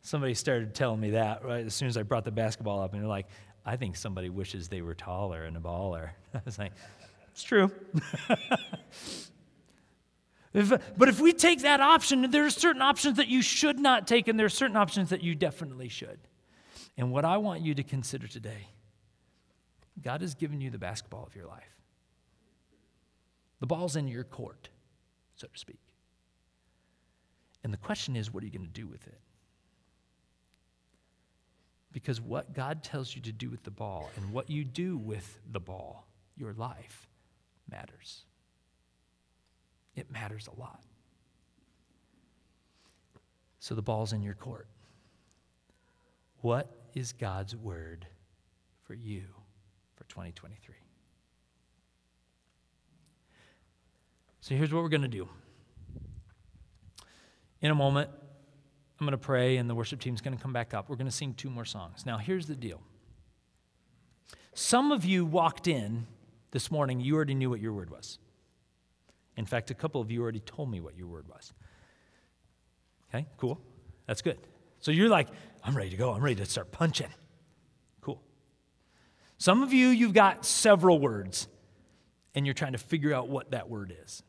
Somebody 0.00 0.34
started 0.34 0.74
telling 0.74 1.00
me 1.00 1.10
that 1.10 1.44
right 1.44 1.66
as 1.66 1.74
soon 1.74 1.86
as 1.86 1.96
I 1.96 2.02
brought 2.02 2.24
the 2.24 2.32
basketball 2.32 2.80
up, 2.80 2.94
and 2.94 3.02
they're 3.02 3.08
like, 3.08 3.26
I 3.66 3.76
think 3.76 3.96
somebody 3.96 4.30
wishes 4.30 4.68
they 4.68 4.80
were 4.80 4.94
taller 4.94 5.44
and 5.44 5.56
a 5.56 5.60
baller. 5.60 6.10
I 6.34 6.40
was 6.44 6.56
like, 6.56 6.72
it's 7.32 7.42
true. 7.42 7.72
if, 10.54 10.72
but 10.96 11.08
if 11.08 11.20
we 11.20 11.32
take 11.32 11.62
that 11.62 11.80
option, 11.80 12.30
there 12.30 12.46
are 12.46 12.50
certain 12.50 12.80
options 12.80 13.16
that 13.16 13.26
you 13.26 13.42
should 13.42 13.80
not 13.80 14.06
take, 14.06 14.28
and 14.28 14.38
there 14.38 14.46
are 14.46 14.48
certain 14.48 14.76
options 14.76 15.10
that 15.10 15.22
you 15.22 15.34
definitely 15.34 15.88
should. 15.88 16.20
And 16.96 17.10
what 17.10 17.24
I 17.24 17.38
want 17.38 17.62
you 17.62 17.74
to 17.74 17.82
consider 17.82 18.28
today 18.28 18.68
God 20.02 20.20
has 20.20 20.34
given 20.34 20.60
you 20.60 20.70
the 20.70 20.78
basketball 20.78 21.24
of 21.26 21.34
your 21.34 21.46
life. 21.46 21.64
The 23.60 23.66
ball's 23.66 23.96
in 23.96 24.06
your 24.08 24.24
court, 24.24 24.68
so 25.36 25.46
to 25.46 25.58
speak. 25.58 25.80
And 27.64 27.72
the 27.72 27.78
question 27.78 28.14
is, 28.14 28.32
what 28.32 28.42
are 28.42 28.46
you 28.46 28.52
going 28.52 28.66
to 28.66 28.72
do 28.72 28.86
with 28.86 29.06
it? 29.06 29.18
Because 31.96 32.20
what 32.20 32.52
God 32.52 32.82
tells 32.82 33.16
you 33.16 33.22
to 33.22 33.32
do 33.32 33.48
with 33.48 33.62
the 33.62 33.70
ball 33.70 34.10
and 34.16 34.30
what 34.30 34.50
you 34.50 34.64
do 34.64 34.98
with 34.98 35.38
the 35.50 35.58
ball, 35.58 36.06
your 36.36 36.52
life, 36.52 37.08
matters. 37.70 38.26
It 39.94 40.10
matters 40.10 40.46
a 40.46 40.60
lot. 40.60 40.82
So 43.60 43.74
the 43.74 43.80
ball's 43.80 44.12
in 44.12 44.22
your 44.22 44.34
court. 44.34 44.68
What 46.42 46.70
is 46.92 47.14
God's 47.14 47.56
word 47.56 48.06
for 48.82 48.92
you 48.92 49.22
for 49.94 50.04
2023? 50.04 50.74
So 54.42 54.54
here's 54.54 54.70
what 54.70 54.82
we're 54.82 54.90
going 54.90 55.00
to 55.00 55.08
do 55.08 55.30
In 57.62 57.70
a 57.70 57.74
moment, 57.74 58.10
I'm 58.98 59.06
going 59.06 59.12
to 59.12 59.18
pray, 59.18 59.58
and 59.58 59.68
the 59.68 59.74
worship 59.74 60.00
team's 60.00 60.20
going 60.20 60.36
to 60.36 60.42
come 60.42 60.52
back 60.52 60.72
up. 60.72 60.88
We're 60.88 60.96
going 60.96 61.08
to 61.08 61.14
sing 61.14 61.34
two 61.34 61.50
more 61.50 61.66
songs. 61.66 62.06
Now, 62.06 62.16
here's 62.16 62.46
the 62.46 62.54
deal. 62.54 62.80
Some 64.54 64.90
of 64.90 65.04
you 65.04 65.26
walked 65.26 65.68
in 65.68 66.06
this 66.50 66.70
morning, 66.70 67.00
you 67.00 67.14
already 67.14 67.34
knew 67.34 67.50
what 67.50 67.60
your 67.60 67.74
word 67.74 67.90
was. 67.90 68.18
In 69.36 69.44
fact, 69.44 69.70
a 69.70 69.74
couple 69.74 70.00
of 70.00 70.10
you 70.10 70.22
already 70.22 70.40
told 70.40 70.70
me 70.70 70.80
what 70.80 70.96
your 70.96 71.08
word 71.08 71.28
was. 71.28 71.52
Okay, 73.10 73.26
cool. 73.36 73.60
That's 74.06 74.22
good. 74.22 74.38
So 74.80 74.90
you're 74.90 75.10
like, 75.10 75.28
I'm 75.62 75.76
ready 75.76 75.90
to 75.90 75.96
go. 75.96 76.12
I'm 76.12 76.22
ready 76.22 76.36
to 76.36 76.46
start 76.46 76.72
punching. 76.72 77.12
Cool. 78.00 78.22
Some 79.36 79.62
of 79.62 79.74
you, 79.74 79.88
you've 79.88 80.14
got 80.14 80.46
several 80.46 80.98
words, 80.98 81.48
and 82.34 82.46
you're 82.46 82.54
trying 82.54 82.72
to 82.72 82.78
figure 82.78 83.12
out 83.12 83.28
what 83.28 83.50
that 83.50 83.68
word 83.68 83.94
is. 84.04 84.22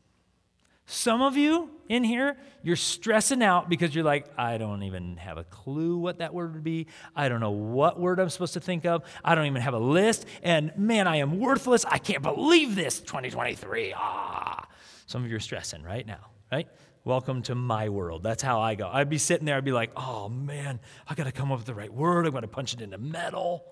Some 0.90 1.20
of 1.20 1.36
you 1.36 1.68
in 1.90 2.02
here, 2.02 2.38
you're 2.62 2.74
stressing 2.74 3.42
out 3.42 3.68
because 3.68 3.94
you're 3.94 4.04
like, 4.04 4.24
I 4.38 4.56
don't 4.56 4.82
even 4.84 5.18
have 5.18 5.36
a 5.36 5.44
clue 5.44 5.98
what 5.98 6.20
that 6.20 6.32
word 6.32 6.54
would 6.54 6.64
be. 6.64 6.86
I 7.14 7.28
don't 7.28 7.40
know 7.40 7.50
what 7.50 8.00
word 8.00 8.18
I'm 8.18 8.30
supposed 8.30 8.54
to 8.54 8.60
think 8.60 8.86
of. 8.86 9.04
I 9.22 9.34
don't 9.34 9.44
even 9.44 9.60
have 9.60 9.74
a 9.74 9.78
list. 9.78 10.24
And 10.42 10.72
man, 10.78 11.06
I 11.06 11.16
am 11.16 11.40
worthless. 11.40 11.84
I 11.84 11.98
can't 11.98 12.22
believe 12.22 12.74
this 12.74 13.00
2023. 13.00 13.92
Ah. 13.94 14.66
Some 15.04 15.22
of 15.22 15.30
you 15.30 15.36
are 15.36 15.40
stressing 15.40 15.82
right 15.82 16.06
now, 16.06 16.30
right? 16.50 16.68
Welcome 17.04 17.42
to 17.42 17.54
my 17.54 17.90
world. 17.90 18.22
That's 18.22 18.42
how 18.42 18.62
I 18.62 18.74
go. 18.74 18.88
I'd 18.90 19.10
be 19.10 19.18
sitting 19.18 19.44
there, 19.44 19.58
I'd 19.58 19.66
be 19.66 19.72
like, 19.72 19.90
oh 19.94 20.30
man, 20.30 20.80
I 21.06 21.14
got 21.14 21.24
to 21.24 21.32
come 21.32 21.52
up 21.52 21.58
with 21.58 21.66
the 21.66 21.74
right 21.74 21.92
word. 21.92 22.24
I'm 22.24 22.32
going 22.32 22.40
to 22.40 22.48
punch 22.48 22.72
it 22.72 22.80
into 22.80 22.96
metal. 22.96 23.62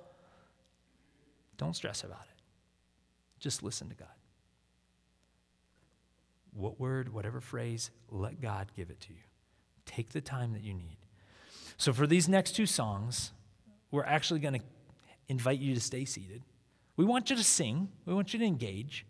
Don't 1.57 1.75
stress 1.75 2.05
about 2.05 2.27
it. 2.31 2.43
Just 3.41 3.63
listen 3.63 3.89
to 3.89 3.95
God 3.95 4.09
what 6.57 6.81
word, 6.81 7.13
whatever 7.13 7.41
phrase, 7.41 7.91
let 8.11 8.41
God 8.41 8.73
give 8.75 8.91
it 8.91 9.01
to 9.03 9.13
you. 9.13 9.21
Take 9.85 10.11
the 10.11 10.21
time 10.21 10.53
that 10.53 10.63
you 10.63 10.75
need. 10.75 10.99
So, 11.77 11.93
for 11.93 12.07
these 12.07 12.29
next 12.29 12.53
two 12.53 12.67
songs, 12.67 13.33
we're 13.91 14.05
actually 14.05 14.41
going 14.41 14.55
to 14.55 14.61
invite 15.29 15.61
you 15.61 15.75
to 15.75 15.81
stay 15.81 16.05
seated. 16.05 16.43
We 16.97 17.05
want 17.05 17.31
you 17.31 17.37
to 17.37 17.45
sing, 17.45 17.89
we 18.07 18.15
want 18.15 18.33
you 18.33 18.39
to 18.39 18.45
engage. 18.45 19.07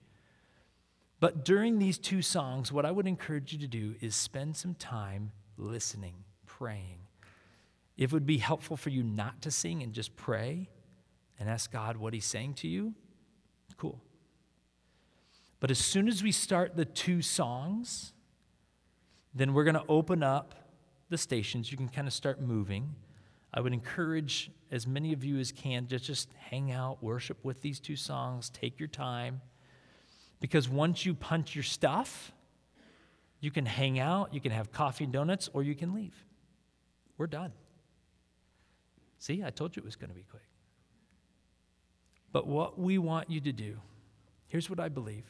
But 1.18 1.44
during 1.44 1.78
these 1.78 1.98
two 1.98 2.20
songs, 2.20 2.70
what 2.70 2.85
I 2.85 2.90
would 2.90 3.06
encourage 3.06 3.52
you 3.52 3.59
to 3.61 3.66
do 3.66 3.94
is 4.00 4.14
spend 4.14 4.56
some 4.56 4.74
time 4.74 5.32
listening, 5.56 6.24
praying. 6.46 6.98
If 7.96 8.11
it 8.11 8.14
would 8.14 8.26
be 8.26 8.38
helpful 8.38 8.76
for 8.76 8.90
you 8.90 9.02
not 9.02 9.40
to 9.42 9.50
sing 9.50 9.82
and 9.82 9.92
just 9.92 10.14
pray 10.16 10.68
and 11.38 11.48
ask 11.48 11.72
God 11.72 11.96
what 11.96 12.12
He's 12.12 12.26
saying 12.26 12.54
to 12.54 12.68
you, 12.68 12.94
cool. 13.78 14.02
But 15.61 15.71
as 15.71 15.79
soon 15.79 16.09
as 16.09 16.23
we 16.23 16.33
start 16.33 16.77
the 16.77 16.85
two 16.85 17.23
songs, 17.23 18.12
then 19.35 19.55
we're 19.55 19.64
going 19.64 19.75
to 19.75 19.85
open 19.88 20.23
up 20.23 20.55
the 21.09 21.19
stations. 21.19 21.71
You 21.71 21.77
can 21.77 21.88
kind 21.88 22.07
of 22.07 22.12
start 22.12 22.40
moving. 22.40 22.95
I 23.55 23.61
would 23.61 23.73
encourage 23.73 24.51
as 24.71 24.87
many 24.87 25.12
of 25.12 25.25
you 25.25 25.38
as 25.38 25.53
can 25.53 25.87
to 25.87 25.99
just 25.99 26.29
hang 26.51 26.73
out, 26.73 27.03
worship 27.03 27.38
with 27.42 27.62
these 27.62 27.81
two 27.81 27.97
songs, 27.97 28.51
take 28.51 28.79
your 28.79 28.88
time. 28.88 29.40
Because 30.40 30.69
once 30.69 31.07
you 31.07 31.14
punch 31.14 31.55
your 31.55 31.64
stuff, 31.64 32.33
you 33.40 33.51
can 33.51 33.64
hang 33.64 33.99
out, 33.99 34.35
you 34.35 34.40
can 34.40 34.53
have 34.53 34.73
coffee 34.73 35.05
and 35.05 35.12
donuts, 35.12 35.49
or 35.53 35.62
you 35.62 35.75
can 35.75 35.95
leave. 35.95 36.14
We're 37.16 37.27
done. 37.27 37.53
See, 39.19 39.42
I 39.42 39.51
told 39.51 39.77
you 39.77 39.81
it 39.81 39.87
was 39.87 39.97
going 39.97 40.11
to 40.11 40.16
be 40.16 40.25
quick. 40.29 40.42
But 42.33 42.47
what 42.47 42.79
we 42.79 42.99
want 42.99 43.31
you 43.31 43.40
to 43.40 43.53
do, 43.53 43.79
here's 44.49 44.69
what 44.69 44.81
I 44.81 44.88
believe 44.88 45.25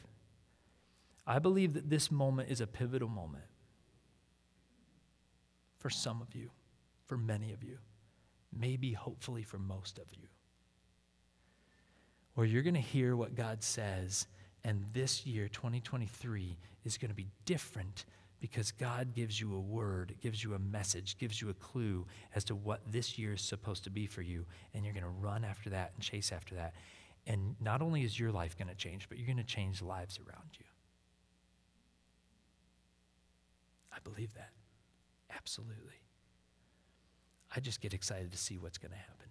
I 1.27 1.39
believe 1.39 1.73
that 1.73 1.89
this 1.89 2.09
moment 2.09 2.49
is 2.49 2.61
a 2.61 2.67
pivotal 2.67 3.09
moment 3.09 3.43
for 5.77 5.89
some 5.89 6.21
of 6.21 6.33
you, 6.33 6.49
for 7.05 7.17
many 7.17 7.51
of 7.51 7.63
you, 7.63 7.77
maybe 8.57 8.93
hopefully 8.93 9.43
for 9.43 9.59
most 9.59 9.99
of 9.99 10.05
you. 10.13 10.27
Where 12.35 12.45
you're 12.45 12.63
going 12.63 12.75
to 12.75 12.79
hear 12.79 13.17
what 13.17 13.35
God 13.35 13.61
says, 13.61 14.27
and 14.63 14.85
this 14.93 15.25
year, 15.25 15.49
2023, 15.49 16.57
is 16.85 16.97
going 16.97 17.09
to 17.09 17.15
be 17.15 17.27
different 17.45 18.05
because 18.39 18.71
God 18.71 19.13
gives 19.13 19.41
you 19.41 19.53
a 19.55 19.59
word, 19.59 20.15
gives 20.21 20.43
you 20.43 20.53
a 20.53 20.59
message, 20.59 21.17
gives 21.17 21.41
you 21.41 21.49
a 21.49 21.55
clue 21.55 22.05
as 22.35 22.43
to 22.45 22.55
what 22.55 22.81
this 22.89 23.17
year 23.17 23.33
is 23.33 23.41
supposed 23.41 23.83
to 23.83 23.89
be 23.89 24.05
for 24.05 24.21
you, 24.21 24.45
and 24.73 24.85
you're 24.85 24.93
going 24.93 25.03
to 25.03 25.09
run 25.09 25.43
after 25.43 25.71
that 25.71 25.91
and 25.95 26.03
chase 26.03 26.31
after 26.31 26.55
that. 26.55 26.73
And 27.25 27.55
not 27.59 27.81
only 27.81 28.03
is 28.03 28.17
your 28.17 28.31
life 28.31 28.57
going 28.57 28.69
to 28.69 28.75
change, 28.75 29.09
but 29.09 29.17
you're 29.17 29.27
going 29.27 29.37
to 29.37 29.43
change 29.43 29.81
lives 29.81 30.19
around 30.19 30.49
you. 30.57 30.66
I 33.97 33.99
believe 34.07 34.33
that. 34.35 34.51
Absolutely. 35.35 36.01
I 37.55 37.59
just 37.59 37.81
get 37.81 37.93
excited 37.93 38.31
to 38.31 38.37
see 38.37 38.57
what's 38.57 38.77
going 38.77 38.91
to 38.91 38.97
happen. 38.97 39.27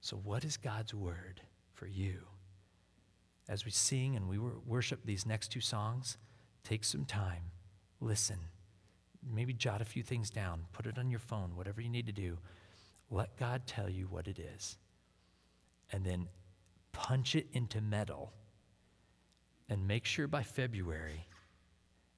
So, 0.00 0.16
what 0.16 0.44
is 0.44 0.56
God's 0.56 0.94
word 0.94 1.42
for 1.72 1.86
you? 1.86 2.20
As 3.48 3.64
we 3.64 3.70
sing 3.70 4.16
and 4.16 4.28
we 4.28 4.38
worship 4.38 5.04
these 5.04 5.24
next 5.24 5.48
two 5.48 5.60
songs, 5.60 6.18
take 6.64 6.84
some 6.84 7.04
time, 7.04 7.50
listen, 8.00 8.38
maybe 9.26 9.52
jot 9.52 9.80
a 9.80 9.86
few 9.86 10.02
things 10.02 10.30
down, 10.30 10.64
put 10.72 10.86
it 10.86 10.98
on 10.98 11.10
your 11.10 11.18
phone, 11.18 11.56
whatever 11.56 11.80
you 11.80 11.88
need 11.88 12.06
to 12.06 12.12
do. 12.12 12.38
Let 13.10 13.36
God 13.36 13.62
tell 13.66 13.88
you 13.88 14.06
what 14.06 14.28
it 14.28 14.38
is. 14.38 14.76
And 15.92 16.04
then 16.04 16.28
punch 16.92 17.34
it 17.34 17.46
into 17.52 17.80
metal. 17.80 18.32
And 19.70 19.86
make 19.86 20.04
sure 20.04 20.26
by 20.26 20.42
February 20.42 21.26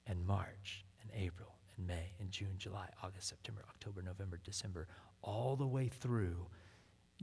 and 0.07 0.25
March 0.27 0.85
and 1.03 1.11
April 1.15 1.57
and 1.77 1.87
May 1.87 2.13
and 2.21 2.31
June, 2.31 2.55
July, 2.57 2.89
August, 3.03 3.29
September, 3.29 3.65
October, 3.69 4.03
November, 4.03 4.39
December, 4.43 4.89
all 5.23 5.57
the 5.57 5.67
way 5.67 5.89
through, 5.89 6.47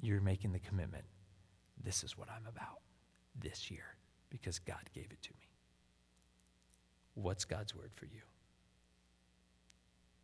you're 0.02 0.22
making 0.22 0.52
the 0.52 0.60
commitment. 0.60 1.06
This 1.84 2.04
is 2.04 2.18
what 2.18 2.30
I'm 2.30 2.48
about 2.48 2.82
this 3.40 3.70
year 3.72 3.96
because 4.30 4.60
God 4.60 4.90
gave 4.94 5.08
it 5.12 5.22
to 5.22 5.32
me. 5.32 5.48
What's 7.16 7.46
God's 7.46 7.74
word 7.76 7.92
for 7.96 8.06
you? 8.06 8.22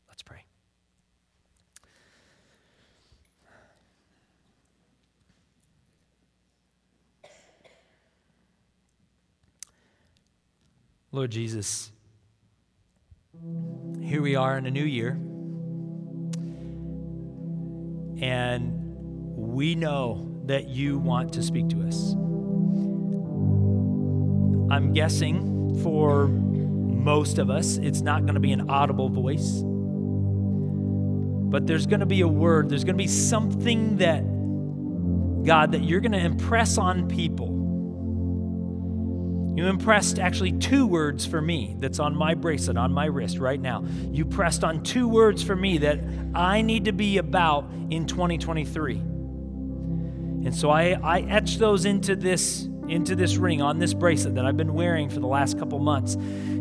Let's 0.08 0.22
pray. 0.22 0.44
Lord 11.12 11.30
Jesus, 11.30 11.92
here 14.02 14.22
we 14.22 14.36
are 14.36 14.58
in 14.58 14.66
a 14.66 14.72
new 14.72 14.84
year. 14.84 15.18
And 18.22 18.74
we 19.36 19.76
know 19.76 20.30
that 20.46 20.68
you 20.68 20.98
want 21.00 21.34
to 21.34 21.42
speak 21.42 21.70
to 21.70 21.82
us. 21.82 22.14
I'm 24.72 24.94
guessing 24.94 25.82
for 25.84 26.28
most 26.28 27.38
of 27.38 27.50
us, 27.50 27.78
it's 27.78 28.02
not 28.02 28.22
going 28.22 28.36
to 28.36 28.40
be 28.40 28.52
an 28.52 28.70
audible 28.70 29.10
voice. 29.10 29.62
But 31.52 31.68
there's 31.68 31.86
going 31.86 32.00
to 32.00 32.06
be 32.06 32.22
a 32.22 32.28
word, 32.28 32.70
there's 32.70 32.84
going 32.84 32.98
to 32.98 33.04
be 33.04 33.08
something 33.08 33.98
that, 33.98 34.24
God, 35.46 35.72
that 35.72 35.84
you're 35.84 36.02
going 36.02 36.14
to 36.14 36.20
impress 36.20 36.78
on 36.78 37.08
people 37.08 37.53
you 39.56 39.68
impressed 39.68 40.18
actually 40.18 40.54
two 40.54 40.88
words 40.88 41.26
for 41.26 41.40
me 41.40 41.76
that's 41.80 42.00
on 42.00 42.16
my 42.16 42.34
bracelet, 42.34 42.76
on 42.76 42.92
my 42.92 43.06
wrist 43.06 43.38
right 43.38 43.60
now. 43.60 43.86
You 44.12 44.26
pressed 44.26 44.64
on 44.64 44.82
two 44.82 45.08
words 45.08 45.44
for 45.44 45.56
me 45.56 45.78
that 45.80 46.00
I 46.34 46.64
need 46.64 46.86
to 46.86 46.92
be 46.92 47.20
about 47.20 47.70
in 47.92 48.08
2023. 48.08 48.96
And 48.96 50.56
so 50.56 50.72
I, 50.72 51.00
I 51.04 51.22
etched 51.22 51.60
those 51.60 51.86
into 51.86 52.16
this, 52.16 52.68
into 52.88 53.16
this 53.16 53.38
ring 53.38 53.62
on 53.62 53.78
this 53.78 53.94
bracelet 53.94 54.36
that 54.36 54.46
I've 54.46 54.58
been 54.58 54.74
wearing 54.74 55.10
for 55.10 55.20
the 55.20 55.28
last 55.28 55.60
couple 55.60 55.78
months. 55.78 56.16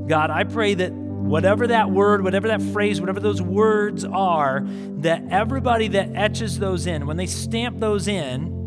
God, 0.06 0.30
I 0.30 0.44
pray 0.44 0.74
that 0.74 0.92
whatever 0.92 1.68
that 1.68 1.90
word, 1.90 2.22
whatever 2.22 2.48
that 2.48 2.60
phrase, 2.60 3.00
whatever 3.00 3.20
those 3.20 3.40
words 3.40 4.04
are, 4.04 4.64
that 4.98 5.24
everybody 5.30 5.88
that 5.88 6.10
etches 6.14 6.58
those 6.58 6.86
in, 6.86 7.06
when 7.06 7.16
they 7.16 7.26
stamp 7.26 7.80
those 7.80 8.06
in, 8.06 8.61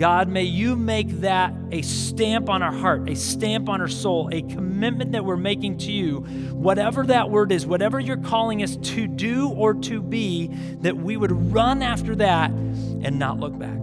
God, 0.00 0.28
may 0.28 0.44
you 0.44 0.76
make 0.76 1.10
that 1.20 1.52
a 1.72 1.82
stamp 1.82 2.48
on 2.48 2.62
our 2.62 2.72
heart, 2.72 3.10
a 3.10 3.14
stamp 3.14 3.68
on 3.68 3.82
our 3.82 3.88
soul, 3.88 4.30
a 4.32 4.40
commitment 4.40 5.12
that 5.12 5.26
we're 5.26 5.36
making 5.36 5.76
to 5.76 5.92
you, 5.92 6.20
whatever 6.54 7.04
that 7.04 7.28
word 7.28 7.52
is, 7.52 7.66
whatever 7.66 8.00
you're 8.00 8.16
calling 8.16 8.62
us 8.62 8.76
to 8.76 9.06
do 9.06 9.50
or 9.50 9.74
to 9.74 10.00
be, 10.00 10.46
that 10.80 10.96
we 10.96 11.18
would 11.18 11.52
run 11.52 11.82
after 11.82 12.16
that 12.16 12.50
and 12.50 13.18
not 13.18 13.38
look 13.40 13.58
back. 13.58 13.76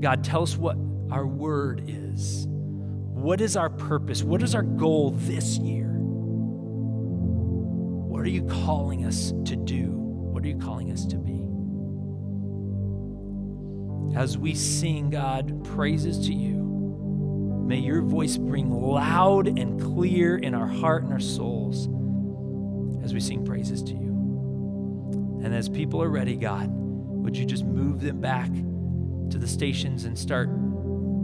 God, 0.00 0.24
tell 0.24 0.42
us 0.42 0.56
what 0.56 0.78
our 1.10 1.26
word 1.26 1.82
is. 1.86 2.46
What 2.48 3.42
is 3.42 3.58
our 3.58 3.68
purpose? 3.68 4.22
What 4.22 4.42
is 4.42 4.54
our 4.54 4.62
goal 4.62 5.10
this 5.18 5.58
year? 5.58 5.90
What 8.08 8.22
are 8.22 8.30
you 8.30 8.44
calling 8.44 9.04
us 9.04 9.34
to 9.44 9.54
do? 9.54 9.90
What 9.90 10.42
are 10.44 10.48
you 10.48 10.56
calling 10.56 10.90
us 10.90 11.04
to 11.04 11.18
be? 11.18 11.49
As 14.14 14.36
we 14.36 14.54
sing, 14.54 15.10
God, 15.10 15.64
praises 15.64 16.26
to 16.26 16.32
you, 16.32 16.60
May 17.70 17.78
your 17.78 18.02
voice 18.02 18.36
ring 18.36 18.68
loud 18.68 19.46
and 19.46 19.80
clear 19.80 20.36
in 20.36 20.56
our 20.56 20.66
heart 20.66 21.04
and 21.04 21.12
our 21.12 21.20
souls 21.20 21.86
as 23.04 23.14
we 23.14 23.20
sing 23.20 23.44
praises 23.44 23.80
to 23.84 23.92
you. 23.92 25.40
And 25.44 25.54
as 25.54 25.68
people 25.68 26.02
are 26.02 26.10
ready, 26.10 26.34
God, 26.34 26.68
would 26.68 27.36
you 27.36 27.44
just 27.44 27.62
move 27.62 28.00
them 28.00 28.20
back 28.20 28.48
to 29.30 29.38
the 29.38 29.46
stations 29.46 30.04
and 30.04 30.18
start 30.18 30.48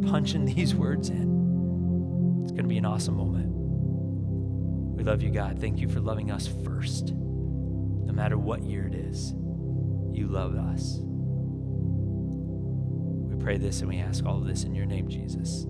punching 0.06 0.44
these 0.54 0.72
words 0.72 1.08
in? 1.08 2.42
It's 2.44 2.52
going 2.52 2.62
to 2.62 2.68
be 2.68 2.78
an 2.78 2.86
awesome 2.86 3.16
moment. 3.16 3.48
We 4.96 5.02
love 5.02 5.22
you, 5.22 5.30
God. 5.30 5.60
Thank 5.60 5.80
you 5.80 5.88
for 5.88 5.98
loving 5.98 6.30
us 6.30 6.46
first. 6.64 7.12
No 7.12 8.12
matter 8.12 8.38
what 8.38 8.62
year 8.62 8.86
it 8.86 8.94
is, 8.94 9.32
you 10.12 10.28
love 10.28 10.54
us. 10.54 11.00
Pray 13.46 13.58
this 13.58 13.78
and 13.78 13.88
we 13.88 13.98
ask 13.98 14.26
all 14.26 14.38
of 14.38 14.44
this 14.48 14.64
in 14.64 14.74
your 14.74 14.86
name, 14.86 15.08
Jesus. 15.08 15.68